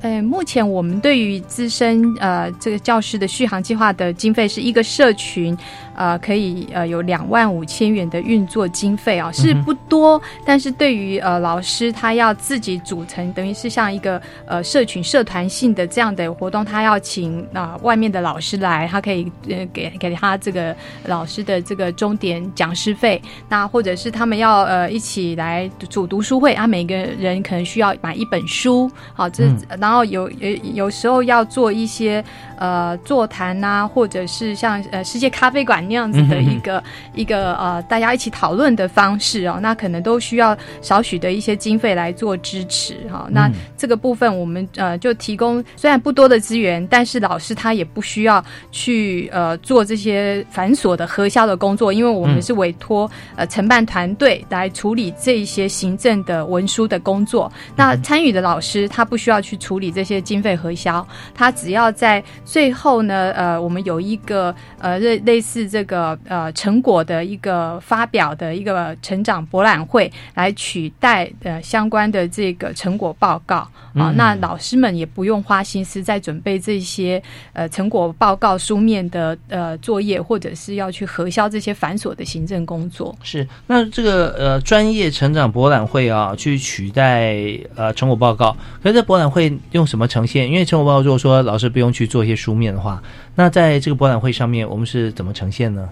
[0.00, 5.56] 呃，目前我们对于资深呃这个教师的续航计划的经费是一个社群。
[5.94, 20.74] 呃，可以呃有两万五千元的运作经费啊，是不多，但是对于呃老师他要自己组成，等于是像一个呃社群社团性的这样的活动，他要请啊外面的老师来，他可以呃给给他这个
[21.06, 29.44] 老师的这个终点讲师费，那或者是他们要呃一起来组读书会，啊每个人可能需要买一本书，好这
[29.78, 32.24] 然后有有有时候要做一些
[32.62, 35.82] 呃座谈呐，或者是像呃世界咖啡馆。
[35.88, 36.80] 那样子的一个
[37.12, 43.26] 一个呃，大家一起讨论的方式哦，那可能都需要少许的一些经费来做支持哈。
[43.32, 57.50] 那这个部分我们呃就提供虽然不多的资源，但是老师他也不需要去呃做这些繁琐的核销的工作，因为我们是委托呃承办团队来处理这一些行政的文书的工作。
[57.74, 62.22] 那参与的老师他不需要去处理这些经费核销，他只要在
[62.52, 65.62] 最后呢呃，我们有一个呃类类似。
[65.72, 77.22] 这个呃成果的一个发表的一个成长博览会，来取代呃相关的这个成果报告啊，那老师们也不用花心思在准备这些
[77.54, 83.16] 呃成果报告书面的呃作业，或者是要去核销这些繁琐的行政工作。
[83.22, 87.34] 是，那这个呃专业成长博览会啊，去取代
[87.76, 90.46] 呃成果报告，可是这博览会用什么呈现？
[90.50, 93.00] 因为成果报告如果说老师不用去做一些书面的话。
[93.36, 95.88] 那在这个博览会上面，我们是怎么呈现呢？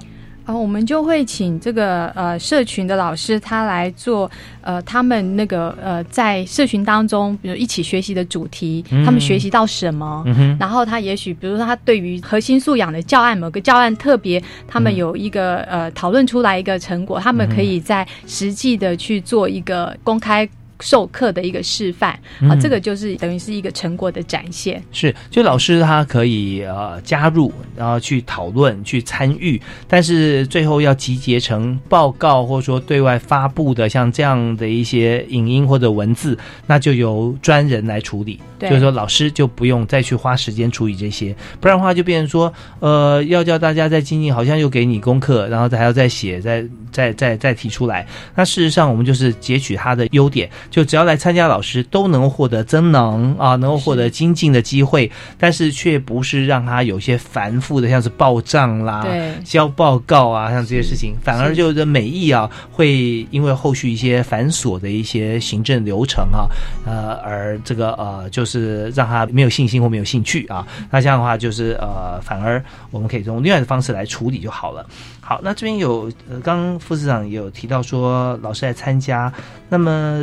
[0.46, 4.28] 啊，我们就会请这个呃社群的老师他来做
[4.62, 10.24] 呃他们那个呃在社群当中，比如一起学习的主题，他们学习到什么，
[10.58, 20.48] 然后他也许比如说他对于核心素养的教案某个教案特别，他们有一个呃讨论出来一个成果，他们可以在实际的去做一个公开。
[20.80, 24.82] 授课的一个示范啊，嗯这个就是等于是一个成果的展现。
[24.92, 38.40] 是，就老师他可以呃加入，然后去讨论、去参与，但是最后要集结成报告或者说对外发布的像这样的一些影音或者文字，那就由专人来处理。
[38.58, 46.62] 对就是说老师就不用再去花时间处理这些，不然的话就变成说，呃，要叫大家再精进，好像又给你功课，然后还要再写、再
[46.92, 48.06] 再再再提出来。
[48.34, 66.46] 那事实上，我们就是截取他的优点，就只要来参加，老师都能获得增能啊，能够获得精进的机会，但是却不是让他有些繁复的，像是报账啦、对交报告啊，像这些事情，反而就是美意啊，会因为后续一些繁琐的一些行政流程啊，
[66.86, 70.66] 呃，而这个呃，就是让他没有信心或没有兴趣啊。
[70.90, 74.86] 那这样的话，就是呃，反而我们可以用另外的方式来处理就好了。
[75.30, 79.32] 好，那这边有呃，刚副市长有提到说，老师来参加，
[79.68, 80.20] 那么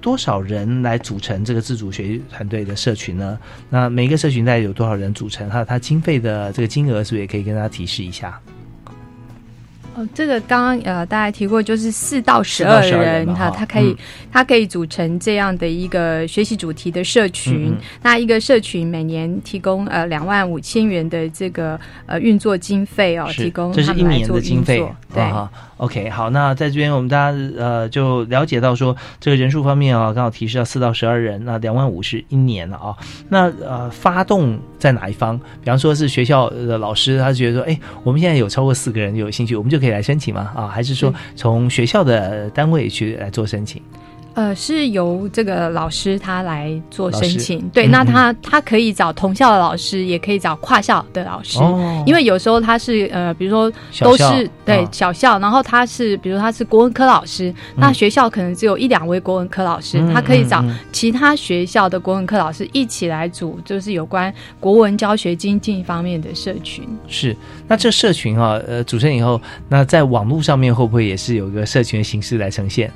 [0.00, 3.38] 多少人来组成这个自主学习团队的社群呢？
[3.70, 5.48] 那每一个社群大概有多少人组成？
[5.48, 8.36] 还有它经费的这个金额，是不是也可以跟大家提示一下？
[9.94, 13.96] 哦，这个刚刚呃大家提过，就是四到十4到12二人，哈他可以、嗯
[14.32, 17.66] 他可以组成这样的一个学习主题的社群。
[17.66, 24.96] 嗯嗯那一个社群每年提供呃两万五千元的这个呃运作经费哦，提供他们来做经费运作。
[25.14, 25.22] 对。
[25.82, 32.96] OK，好，那在这边我们大家呃就了解到说，这个人数方面啊，刚好提示到四到十二人，那两万五是一年了啊。
[33.28, 35.36] 那呃发动在哪一方？
[35.36, 40.52] 比方说是学校的老师，他觉得说，哎，我们现在有超过四个人有兴趣，我们就可以来申请吗？
[40.54, 43.82] 啊，还是说从学校的单位去来做申请？
[44.34, 47.60] 呃，是由这个老师他来做申请。
[47.68, 51.58] 对，嗯那他他可以找同校的老师，也可以找跨校的老师。
[51.58, 66.88] 哦因为有时候他是呃，比如说都是对啊小校，然后他是比如他是国文科老师，那嗯学校可能只有一两位国文科老师，嗯他可以找其他学校的国文科老师一起来组，就是有关国文教学精进方面的社群。
[67.06, 67.36] 是，
[67.68, 72.90] 那这社群啊，呃，组成以后，那在网络上面会不会也是有一个社群的形式来呈现？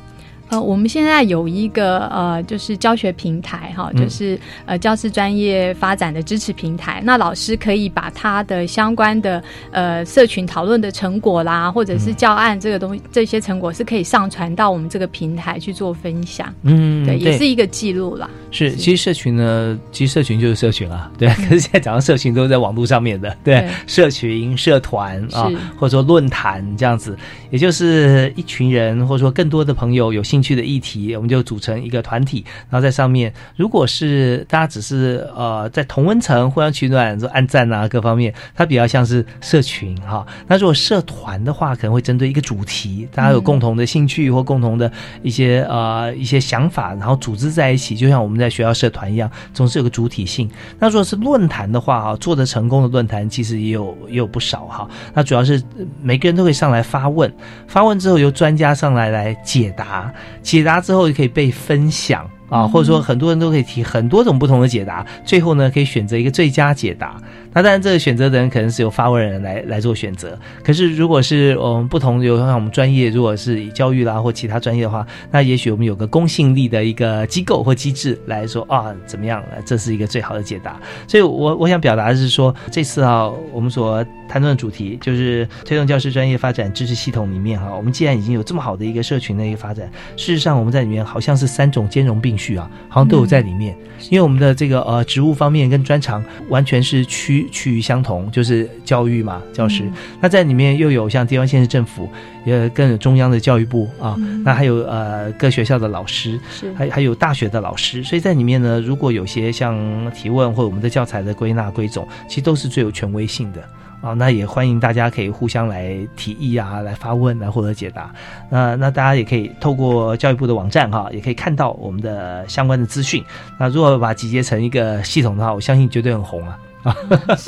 [0.48, 7.02] 呃，我们现在有一个呃，就是教学平台哈，嗯就是呃教师专业发展的支持平台。
[7.04, 9.42] 那老师可以把他的相关的
[9.72, 16.52] 呃社群讨论的成果啦，或者是教案这个东西，这些成果是可以上传到我们这个平台去做分享。
[16.62, 18.28] 嗯对，也是一个记录啦。
[18.50, 21.28] 是，其实社群呢，其实社群就是社群啊，对。
[21.28, 27.16] 可是现在讲到社群都是在网络上面的，对，对社群、社团啊，或者说论坛这样子，
[27.50, 44.90] 也就是一群人或者说更多的朋友有兴趣的议题，我们就组成一个团体，然后在上面，如果是大家只是呃在同温层互相取暖，说按赞啊各方面，它比较像是社群哈、那如果社团的话，可能会针对一个主题，大家有共同的兴趣或共同的
[45.22, 50.50] 一些呃一些想法，然后组织在一起，就像我们在学校社团一样，总是有个主体性。
[50.78, 54.88] 那如果是论坛的话哈，做的成功的论坛其实也有也有不少哈。
[55.14, 57.32] 那主要是呃每个人都可以上来发问，
[57.66, 62.28] 发问之后由专家上来来解答，解答之后也可以被分享。
[62.48, 67.16] 啊，或者说很多人都可以提很多种不同的解答，最后呢可以选择一个最佳解答。
[67.52, 70.38] 那当然，这个选择的人可能是由发问人来来做选择。
[70.62, 79.42] 可是如果是我们不同，有像我们专业，如果是以教育啦或其他专业的话，那也许我们有个公信力的一个机构或机制来说啊，怎么样？
[79.64, 80.78] 这是一个最好的解答。
[81.08, 93.76] 所以我我想表达的是说，这次啊，我们所谈论的主题就是推动教师专业发展知识系统里面哈、我们既然已经有这么好的一个社群的一个发展，事实上我们在里面好像是三种兼容并蓄啊，好像都有在里面。
[94.10, 99.90] 因为我们的这个呃职务方面跟专长完全是趋趋于相同，就是教育嘛，教师。
[100.20, 102.08] 那在里面又有像地方县市政府，
[102.44, 104.14] 也更有中央的教育部啊，
[104.44, 108.02] 那还有呃各学校的老师，是还还有大学的老师。
[108.04, 109.76] 所以在里面呢，如果有些像
[110.12, 113.64] 提问或者我们的教材的归纳归总，其实都是最有权威性的。
[114.00, 118.10] 啊，那也欢迎大家可以互相来提议啊，来发问来获得解答。
[118.50, 123.24] 那那大家也可以透过教育部的网站哈，也可以看到我们的相关的资讯。
[123.58, 126.58] 那如果把它集结成一个系统的话，我相信绝对很红啊。
[126.84, 126.96] 啊，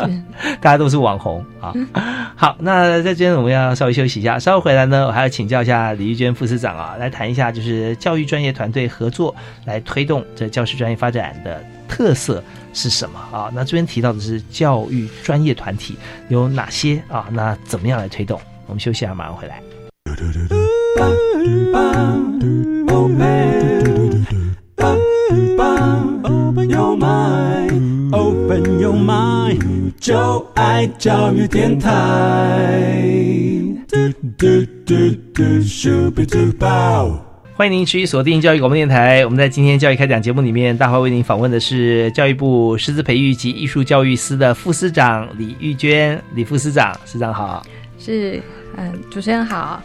[0.60, 1.72] 大家都是网红啊。
[2.34, 9.32] 好，那在这边我们要稍微休息一下，稍后回来呢，我还要请教一下李玉娟副司长啊，来谈一下就是教育专业团队合作
[9.64, 12.42] 来推动这教师专业发展的特色
[12.72, 13.50] 是什么啊？
[13.54, 15.96] 那这边提到的是教育专业团体
[16.28, 17.28] 有哪些啊？
[17.32, 18.40] 那怎么样来推动？
[18.66, 19.62] 我们休息一下，马上回来。
[28.10, 33.02] Open your mind, 就爱教育电台。
[33.86, 33.96] 嘟
[34.38, 34.46] 嘟
[34.86, 34.94] 嘟
[35.34, 37.27] 嘟，咻比嘟爆。
[37.58, 39.24] 欢迎您持续锁定教育广播电台。
[39.24, 47.66] 我们在今天教育开讲节目里面，大华为您访问的是教育部师资培育及艺术教育司的副司长李玉娟，李副司长，司长好。
[47.98, 48.40] 是，
[48.76, 49.82] 嗯，主持人好。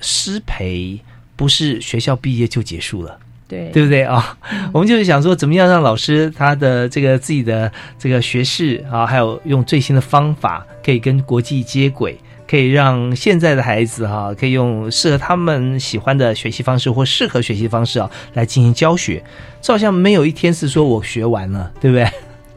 [0.00, 0.98] 师培
[1.36, 3.18] 不是学校毕业就结束了。
[3.46, 4.38] 对，对不对啊？
[4.72, 12.18] 我们就是想说，怎么样让老师他的这个自己的这个学识啊，还有用最新的方法，可以跟国际接轨，
[12.48, 19.22] 可以让现在的孩子哈，可以用适合他们喜欢的学习方式或适合学习方式啊，来进行教学。
[19.60, 22.06] 这好像没有一天是说我学完了，对不对？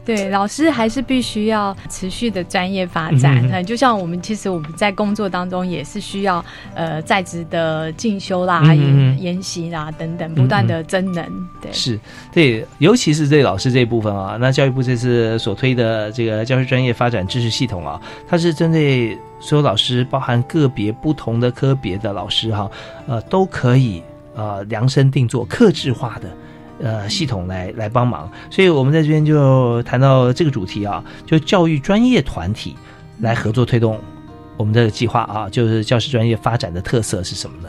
[0.08, 3.46] 对，老师还是必须要持续的专业发展。
[3.52, 6.42] 嗯，就像我们其实我们在工作当中也是需要
[6.74, 11.22] 呃在职的进修啦、研研习啦等等，不断的增能。
[11.60, 12.00] 对，是
[12.32, 22.70] 对，尤其是对老师这一部分啊，那教育部这次所推的这个教师专业发展知识系统啊，它是针对所有老师，包含个别不同的科别的老师哈，
[23.06, 24.02] 呃，都可以
[24.34, 26.30] 呃量身定做、克制化的。
[26.80, 32.76] 呃，系统来来帮忙，所以我们在这边就谈到这个主题啊，就教育专业团体
[33.20, 33.98] 来合作推动
[34.56, 37.68] 我们的计划啊，就是教师专业发展的特色是什么呢？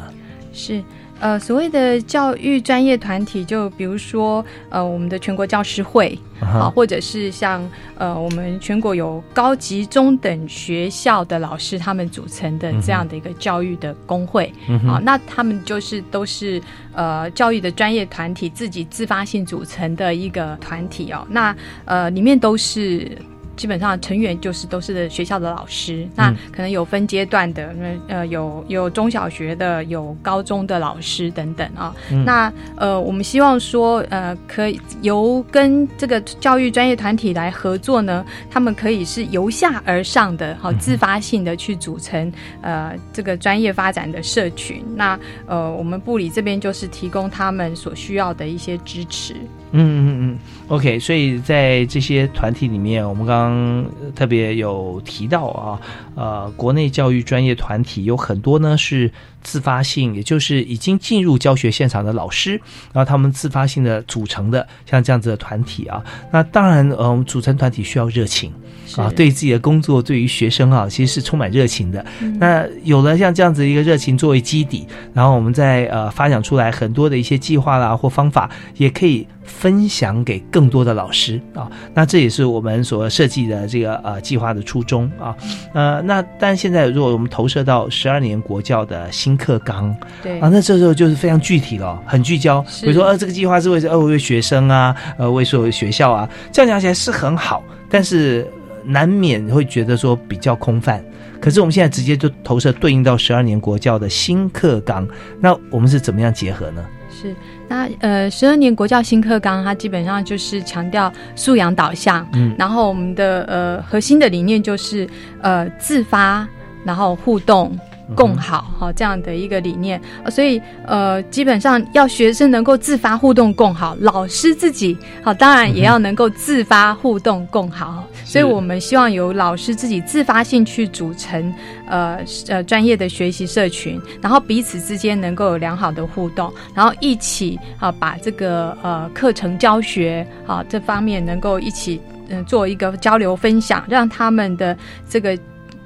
[0.53, 0.83] 是。
[1.19, 7.61] 呃，所谓的教育专业团体，就比如说呃，我们的全国教师会啊，或者是像
[7.97, 14.51] 呃，我们全国有高级中等学校的老师他们组成的这样的一个教育的工会
[14.87, 16.61] 啊，那他们就是都是
[16.93, 21.55] 呃教育的专业团体自己自发性组成的一个团体哦，那
[21.85, 23.11] 呃里面都是。
[23.59, 27.75] 基本上成员就是都是学校的老师，那可能有分阶段的，
[28.07, 31.93] 呃，有有中小学的，有高中的老师等等啊。
[32.25, 42.31] 那呃，我们希望说，呃，可以由跟这个教育专业团体来合作呢，他们可以是由下而上的，好自发性的去组成
[42.61, 44.81] 呃这个专业发展的社群。
[44.95, 49.35] 那呃，我们部里这边就是提供他们所需要的一些支持。
[49.71, 55.79] 嗯嗯嗯，OK，所以在这些团体里面，我们刚刚特别有提到啊，
[56.15, 59.11] 呃，国内教育专业团体有很多呢是
[59.41, 62.51] 自发性，也就是已经进入教学现场的老师，
[62.93, 68.51] 然后他们自发性的组成的像这样子的团体啊，那当然，呃，我们组成团体需要热情。
[68.97, 72.03] 啊，对自己的工作，对于学生啊，其实是充满热情的。
[72.39, 81.69] 那有了像这样子一个热情作为基底，然后我们再呃发展出来很多的一些计划啦或方法，也可以分享给更多的老师啊。
[81.93, 85.37] 那这也是我们所设计的这个呃计划的初衷啊。
[85.75, 92.61] 呃，那但现在如果我们投射到十二年国教的新课纲，对啊，那这时候就是非常具体了，很聚焦。
[92.81, 98.47] 比如说，呃，这个计划是为呃为学生啊，呃为所有学校啊，这样讲起来是很好，但是。
[98.85, 101.03] 难免会觉得说比较空泛，
[101.39, 105.07] 可是我们现在直接就投射对应到十二年国教的新课纲，
[105.39, 106.83] 那我们是怎么样结合呢？
[107.11, 107.35] 是，
[107.67, 115.07] 那呃，十二年国教新课纲它基本上就是强调素养导向，嗯，然后我们的呃核心的理念就是
[115.41, 116.47] 呃自发，
[116.83, 117.77] 然后互动。
[118.15, 131.53] 共好哈这样的一个理念，所以呃基本上要学生能够自发互动共好，老师自己好当然也要能够自发互动共好，所以我们希望由老师自己自发性去组成
[131.87, 144.75] 呃呃专业的学习社群，然后彼此之间能够有良好的互动，然后一起啊把这个呃课程教学啊这方面能够一起嗯做一个交流分享，让他们的
[145.07, 145.37] 这个。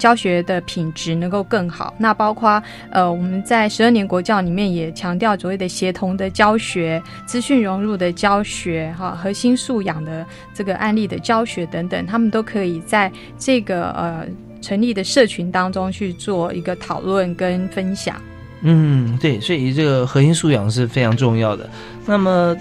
[0.03, 14.27] 教学的品质能够更好，那包括呃，我们在十二年国教里面也强调所谓的协同的教学、资讯融入的教学、哈核心素养的这个案例的教学等等，他们都可以在这个呃
[14.61, 18.21] 成立的社群当中去做一个讨论跟分享。
[18.59, 21.69] 嗯，对，所以这个核心素养是非常重要的。
[22.05, 22.53] 那么。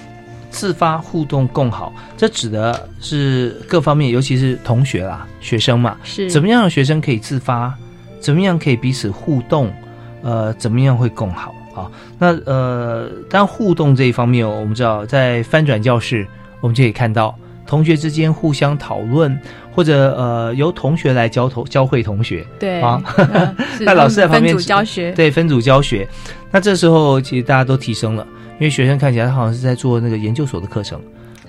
[0.52, 6.30] 自发互动更好，这指的是各方面，尤其是同学啦、学生嘛，是。
[6.30, 7.74] 怎么样的学生可以自发，
[8.20, 9.72] 怎么样可以彼此互动，
[10.22, 11.90] 呃，怎么样会更好啊？
[12.18, 16.26] 那呃，当互动这一方面，我们知道在翻转教室，
[16.60, 17.34] 我们就可以看到
[17.66, 19.36] 同学之间互相讨论，
[19.74, 23.02] 或者呃，由同学来教同教会同学，对啊，
[23.80, 26.06] 那老师在旁边分组教学，对分组教学，
[26.50, 28.26] 那这时候其实大家都提升了。
[28.54, 31.00] 因为学生看起来他好像是在做那个研究所的课程，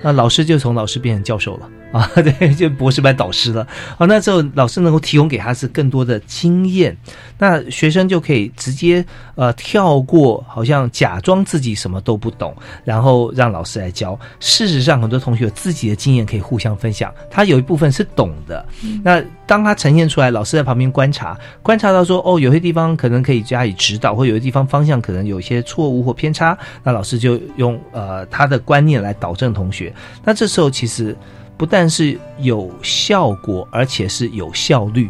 [0.02, 1.70] 那老师就从老师变成教授了。
[1.94, 3.62] 啊， 对，就博士班导师了。
[3.98, 6.98] 啊，那之后老师能够提供给他是更多的经验，
[7.38, 14.20] 那学生就可以直接呃跳过，好像假装自己什么都不懂，然后让老师来教。
[14.40, 18.66] 事实上，很多同学有自己的经验可以互相分享，他有一部分是懂的。
[19.04, 29.94] 那当他呈现出来，老师在旁边观察，观察到说哦，有些地方可能可以加以指导，或有些地方方向可能有些错误或偏差，那老师就用呃他的观念来导正同学。
[30.24, 31.16] 那这时候其实。
[31.58, 35.10] 不但是有效果，而且是有效率。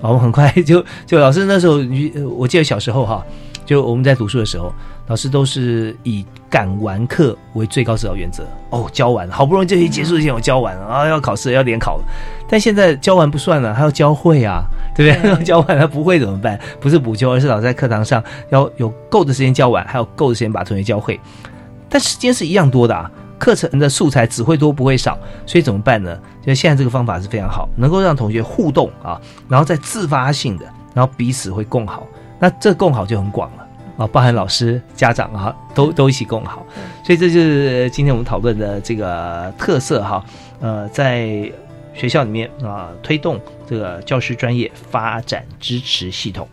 [0.00, 1.78] 我们很快 就就老师那时候，
[2.36, 3.24] 我记得小时候哈，
[3.64, 4.70] 就我们在读书的时候，
[5.06, 8.44] 老师都是以赶完课为最高指导原则。
[8.68, 12.04] 哦，教完好不容易这一结束之前我教完了啊，要考试要联考了。
[12.46, 14.64] 但现在教完不算了，还要教会啊，
[14.94, 15.30] 对不对？
[15.30, 16.60] 要教 完他不会怎么办？
[16.80, 21.18] 不是补救，而是老师在课堂上要有够的时间教完，还有够的时间把同学教会。
[21.88, 23.10] 但时间是一样多的啊。
[23.44, 26.18] 课程的素材只会多不会少，所以怎么办呢？
[26.40, 29.20] 就现在这个方法是非常好，能够让同学互动啊，
[29.50, 30.64] 然后再自发性的，
[30.94, 32.06] 然后彼此会共好。
[32.38, 33.68] 那这共好就很广了
[33.98, 36.64] 啊，包含老师、家长啊，都都一起共好。
[37.04, 40.24] 所以这就是今天我们讨论的这个特色哈。
[40.62, 41.52] 呃，在
[41.92, 46.48] 学校里面啊，推动这个教师专业发展支持系统。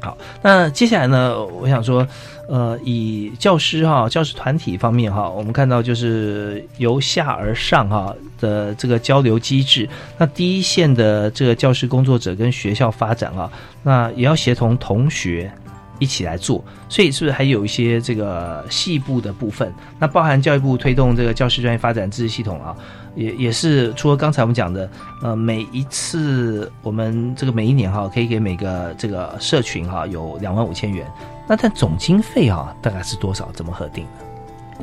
[0.00, 2.04] 好，那接下来呢，我想说。
[2.48, 9.86] 呃，以教师哈、教师团体方面哈，我们看到就是由下而上哈的这个交流机制。
[10.16, 15.52] 那第一线的这个教师工作者跟学校发展啊，那也要协同同学
[15.98, 16.64] 一起来做。
[16.88, 19.70] 所以是不是还有一些这个细部的部分？
[19.98, 22.74] 那包含教育部推动这个教师专业发展支持系统啊，
[23.14, 24.90] 也也是除了刚才我们讲的，
[25.22, 31.06] 呃，每一次我们这个每一年哈，可以给每个这个社群哈有两万五千元。
[31.48, 33.48] 那它总经费啊，大概是多少？
[33.52, 34.24] 怎么核定的？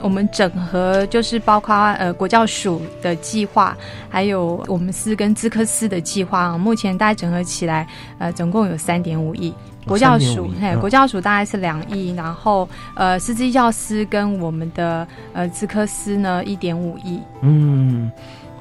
[0.01, 3.77] 我们整合就是包括呃国教署的计划，
[4.09, 6.57] 还有我们司跟资科司的计划啊。
[6.57, 7.87] 目前大概整合起来，
[8.17, 9.53] 呃，总共有三点五亿。
[9.87, 17.21] 国教署，嘿，国教署大概是两亿，然后呃，师资教师跟我们的呃资科司呢一点五亿。
[17.41, 18.11] 嗯。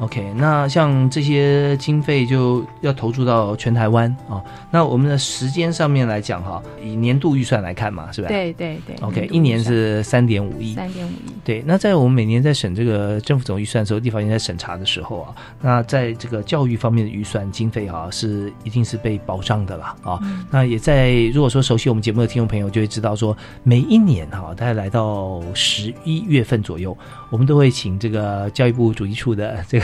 [0.01, 4.43] OK，那像这些经费就要投注到全台湾啊。
[4.71, 8.27] 那我们的时间上面来讲哈，以年度预算来看嘛，是吧？
[8.27, 8.97] 对对对。
[9.03, 10.75] OK，一年是三点五亿。
[10.75, 11.33] 三点五亿。
[11.45, 20.19] 对，那在我们每年在审这个政府总预算的时候，地方也在审查的时候啊，那在这个教育方面的预算经费啊，是一定是被保障的啦啊。
[20.51, 26.97] 那也在如果说熟悉我们节目的听众朋友就会知道说，每一年哈，大概来到十一月份左右，
[27.31, 29.84] 我们都会请这个教育部主计处的这个。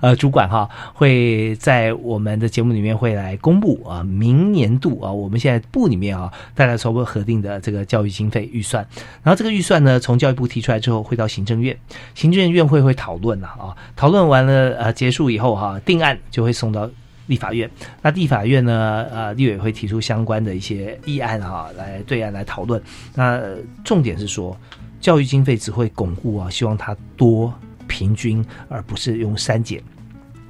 [0.00, 8.86] 呃， 主管哈会在我们的节目里面会来公布啊，明年度啊，我们现在部里面啊，大家初步核定的这个教育经费预算。
[9.22, 11.76] 然后这个预算呢，从教育部提出来之后，会到行政院，
[12.14, 16.88] 行政院会会讨论啊，讨论完了呃结束以后哈，定案就会送到
[17.26, 17.70] 立法院。
[18.02, 22.82] 那立法院呢，呃，立委会提出相关的一些议案哈，来对案来讨论。
[23.14, 23.40] 那
[23.84, 24.56] 重点是说，
[25.00, 27.52] 教育经费只会巩固啊，希望它多。
[27.90, 29.82] 平均，而不是用删减。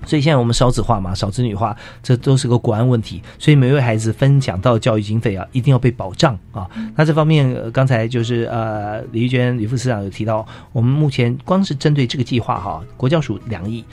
[0.07, 3.23] 所以现在我们少子化嘛，少子女化，这都是个国安问题。
[3.39, 6.67] 所以每位孩子分享到教育经费啊，一定要被保障啊。
[6.97, 13.85] 那这方面，刚才就是呃，李玉娟李副司长有提到，我们目前光是针对这个计划哈，国教署两亿，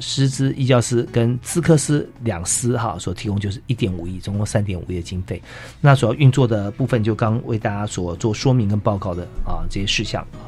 [0.00, 5.40] 师资一教师跟资科师两司哈，所提供就是一点五亿，总共三点五亿的经费。
[5.80, 10.44] 那主要运作的部分，就刚为大家所做说明跟报告的啊这些事项啊。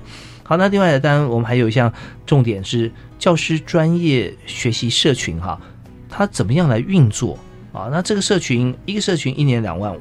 [0.46, 1.92] 好，那另外当然我们还有一项
[2.24, 5.60] 重点是教师专业学习社群哈，
[6.08, 7.36] 它怎么样来运作
[7.72, 7.88] 啊？
[7.90, 10.00] 那这个社群一个社群一年两万五，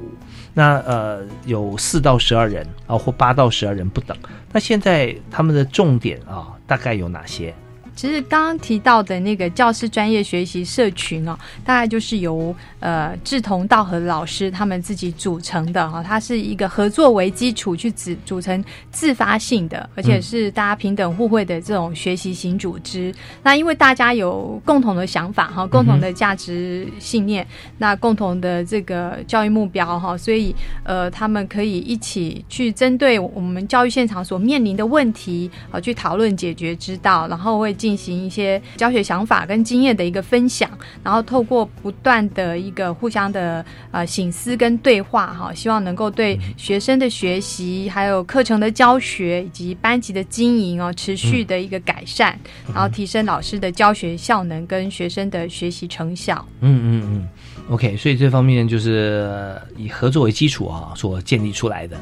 [0.54, 4.16] 那呃有四到十二人啊，或八到十二人不等。
[4.52, 7.52] 那现在他们的重点啊，大概有哪些？
[7.96, 23.14] 其实刚刚提到的那个教师专业学习社群哦，大概就是由呃志同道合的老师他们自己组成的哈，它是一个合作为基础去组组成自发性的，而且是大家平等互惠的这种学习型组织。
[23.42, 27.46] 那因为大家有共同的想法哈，共同的价值信念，
[27.78, 37.74] 那共同的这个教育目标哈，所以呃他们可以一起去针对我们教育现场所面临的问题啊，去讨论解决之道，然后会。
[37.94, 40.70] 行一些教学想法跟经验的一个分享，
[41.04, 52.38] 然后透过不断的一个互相的呃醒思跟对话哈，希望能够对学生的学习、还有课程的教学以及班级的经营哦，持续的一个改善，
[52.72, 56.42] 然后提升老师的教学效能跟学生的学习成效。
[56.60, 57.28] 嗯嗯嗯
[57.68, 62.00] ，OK，所以这方面就是以合作为基础啊，所建立出来的。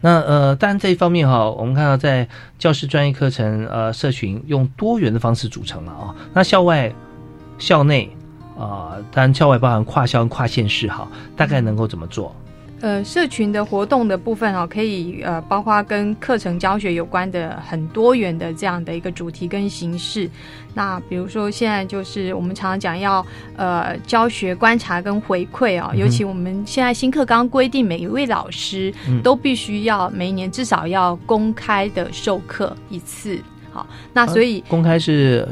[0.00, 2.28] 那呃，当然这一方面哈，我们看到在
[2.58, 6.14] 教师专业课程呃社群用多元的方式组成了啊。
[6.32, 6.92] 那校外、
[7.58, 8.10] 校内
[8.58, 12.34] 啊，当然校外包含跨校、跨县市哈，大概能够怎么做？
[12.82, 20.28] 呃，社群的活动的部分哦，可以呃，包括跟课程教学有关的很多元的这样的一个主题跟形式。
[20.74, 23.24] 那比如说现在就是我们常常讲要
[23.56, 33.38] 呃教学观察跟回馈哦，尤其我们现在新课纲规定，每一位老师都必须要每年至少要公开的授课一次。
[33.72, 35.48] 好，那所以公开是。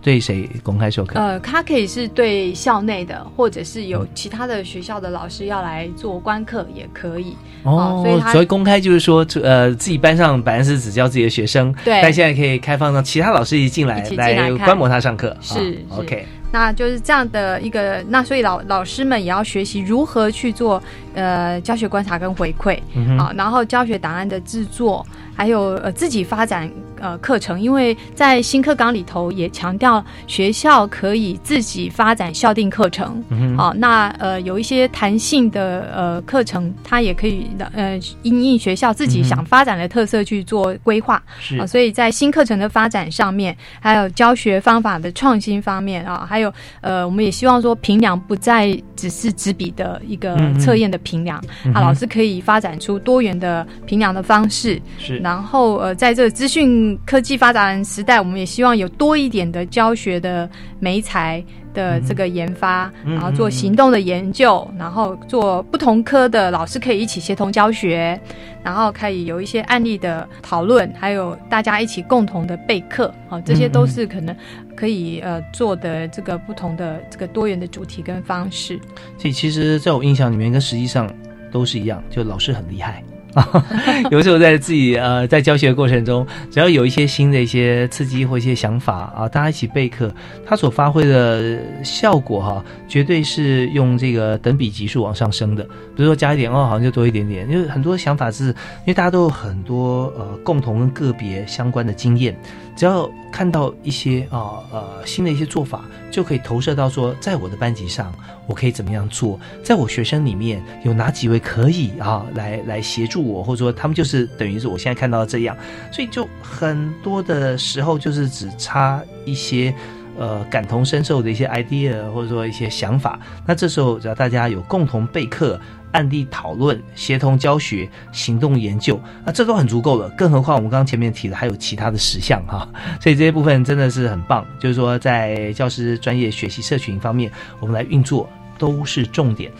[0.00, 1.18] 对谁公开授课？
[1.18, 7.36] 呃，他可以是对校内的，或者是有其他的学校的老师要来做观课也可以。
[7.64, 15.36] 哦，所以所谓公开就是说，呃，自己班上本来是只教自己的学生，对，但现在可以开放让其他老师一进来来观摩他上课。
[15.40, 16.26] 是，OK。
[16.52, 20.82] 那就是这样的一个，那所以老老师们也要学习如何去做
[21.14, 22.78] 呃教学观察跟回馈，
[23.18, 25.06] 啊，然后教学档案的制作。
[25.38, 26.68] 还有呃自己发展
[27.00, 33.22] 呃课程，因为在新课纲里头也强调学校可以自己发展校定课程，
[33.56, 41.22] 好，那呃有一些弹性的呃课程，它也可以呃因应学校自己想发展的特色去做规划，
[41.60, 51.38] 啊，所以在新课程的发展上面，还有教学方法的创新方面啊，还有呃我们也希望说评量不再只是纸笔的一个测验的评量，
[51.72, 55.18] 啊，老师可以发展出多元的评量的方式，是。
[55.18, 60.48] 然后，呃，在这个资讯科技发展时代，我们也希望有多一点的教学的
[60.80, 68.18] 媒材的这个研发，然后做行动的研究，然后做不同科的老师可以一起协同教学，
[68.62, 74.34] 然后可以有一些案例的讨论，还有大家一起共同的备课，啊，这些都是可能
[74.76, 78.78] 可以呃做的这个不同的这个多元的主题跟方式。
[79.18, 81.10] 所以，其实在我印象里面，跟实际上
[81.50, 83.02] 都是一样，就老师很厉害。
[83.34, 83.64] 啊
[84.10, 90.12] 有时候在自己呃在教学过程中，只要有一些新的一些刺激或一些想法啊，大家一起备课，
[90.46, 95.62] 它所发挥的效果哈，绝对是用这个等比级数往上升的。
[95.64, 102.34] 比如说加一点哦，好像就多一点点，因为很多想法是因为大家都有很多呃共同跟个别相关的经验。
[102.78, 108.14] 只要看到一些啊呃新的一些做法，就可以投射到说，在我的班级上，
[108.46, 109.36] 我可以怎么样做？
[109.64, 115.56] 在我学生里面有哪几位可以啊来来协助我，或者说他们就是等于是我现在看到的这样，
[115.92, 119.74] 所以就很多的时候就是只差一些
[120.18, 123.18] 呃感同身受的一些 idea 或者说一些想法。
[123.46, 125.58] 那这时候只要大家有共同备课。
[125.92, 130.06] 案例讨论、协同教学、行动研究，那这都很足够了。
[130.10, 132.68] 更何况我们刚刚前面提的还有其他的十项哈，
[133.00, 134.46] 所以这些部分真的是很棒。
[134.60, 139.50] 就是说，在教师专业学习社群方面，我们来运作都是重点。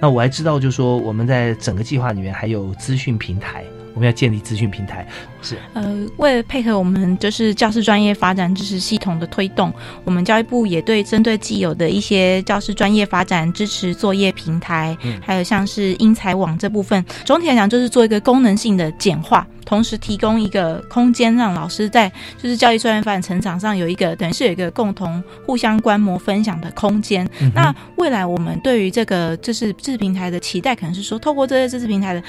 [0.00, 3.64] 那我还知道，就是说我们在整个计划里面还有资讯平台。
[3.94, 5.06] 我们要建立资讯平台，
[5.40, 9.72] 是呃，为了配合我们就是教师专业发展支持系统的推动，
[10.04, 19.46] 我们教育部也对针对既有的一些教师专业发展支持作业平台，还有像是英才网这部分，总体来讲就是做一个功能性的简化。
[19.64, 22.10] 同时提供一个空间，让老师在
[22.42, 27.28] 就是教育专业发展成长上有一个等于是有一个共同互相观摩分享的空间。
[27.54, 32.22] 那未来我们对于这个就是知识平台的期待，可能是说透过这些知识平台的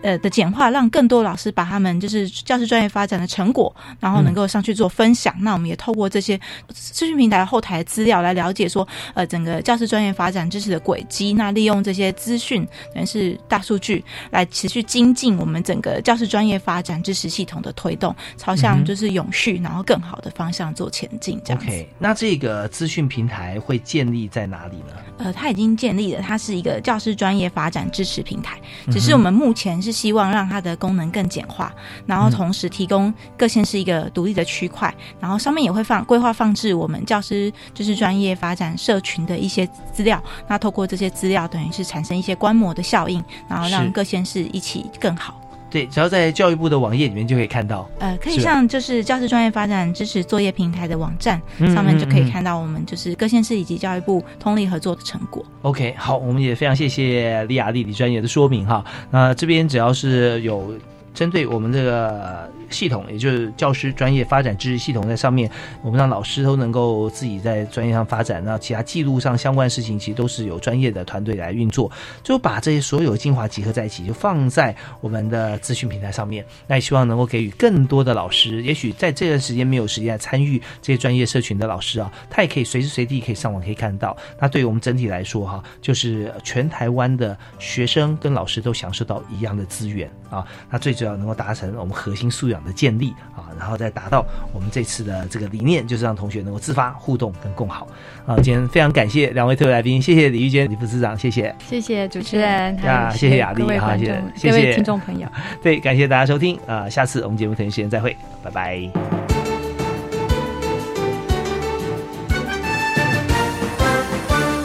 [0.00, 5.34] 呃的简化，让更多老师把他们就是教师专业发展的成果，然后能够上去做分享。
[5.40, 6.40] 那我们也透过这些
[6.72, 11.34] 资讯平台后台资料来了解说，呃，整个教师专业发展知识的轨迹。
[11.34, 16.82] 那利用这些资讯，等于是大数据来持续精进我们整个教师专业发。
[16.86, 21.40] 展知识系统的推动，朝向就是永续，然后更好的方向做前进。
[21.44, 21.66] 这样子，
[21.98, 24.92] 那这个资讯平台会建立在哪里呢？
[25.18, 28.56] 呃，它已经建立了，它是一个教师专业发展支持平台。
[28.88, 31.74] 只是我们目前是希望让它的功能更简化，
[32.06, 40.22] 然后同时提供各县市一个独立的区块，然后上面也会放规划放置我们教师就是专业发展社群的一些资料。
[40.48, 45.40] 那透过这些资料，等于是产生一些观摩的效应，然后让各县市一起更好。
[45.68, 47.86] 对，只要在教育部的网页里面就可以看到。
[47.98, 51.42] 呃，可以像就是教师专业发展支持作业平台的网站
[51.74, 55.44] 上面就可以看到我们就是各县市以及教育部通力合作的成果。
[55.62, 58.82] OK，好，我们也非常谢谢利亚丽丽专业的说明哈。
[59.10, 60.72] 那这边只要是有
[61.16, 62.48] 针对我们这个。
[62.70, 65.50] 系统，也就是教师专业发展知识系统，在上面，
[65.82, 71.90] 我们让老师都能够自己在专业上发展，那其他记录上相关的事情，其实都是有专业的团队来运作，
[72.22, 76.44] 就把这些所有精华集合在一起，就放在我们的资讯平台上面。
[76.66, 84.16] 那也希望能够给予更多的老师，也许在这段时间没有时间来参与这些专业社群的老师啊，他也可以随时随地可以上网可以看到。
[84.40, 90.46] 那对于我们整体来说哈，就是全台湾的学生跟老师都享受到一样的资源啊。
[90.70, 97.86] 那最主要能够达成我们核心素养的建立啊，然后再达到我们这次的这个理念，就是让同学能够自发互动跟共好
[98.26, 98.36] 啊。
[98.36, 101.54] 今天非常感谢两位特别来宾，谢谢李玉娟李副司长，谢谢。
[101.68, 105.28] 谢谢主持人，啊，谢谢雅丽哈，谢谢，谢谢各位听众朋友。
[105.62, 108.90] 对，感谢大家收听啊、下次我们节目同一时间再会，拜拜。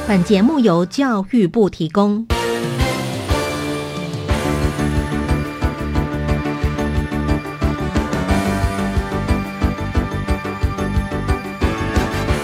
[0.08, 2.28] 本节目由教育部提供。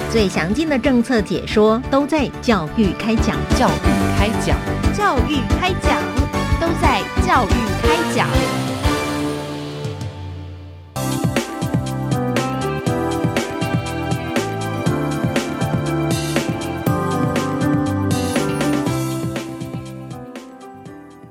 [0.09, 4.57] 最详尽的政策解说都在《教育开讲》，教育开讲，
[4.97, 6.01] 教育开讲，
[6.61, 8.76] 都在教育开讲。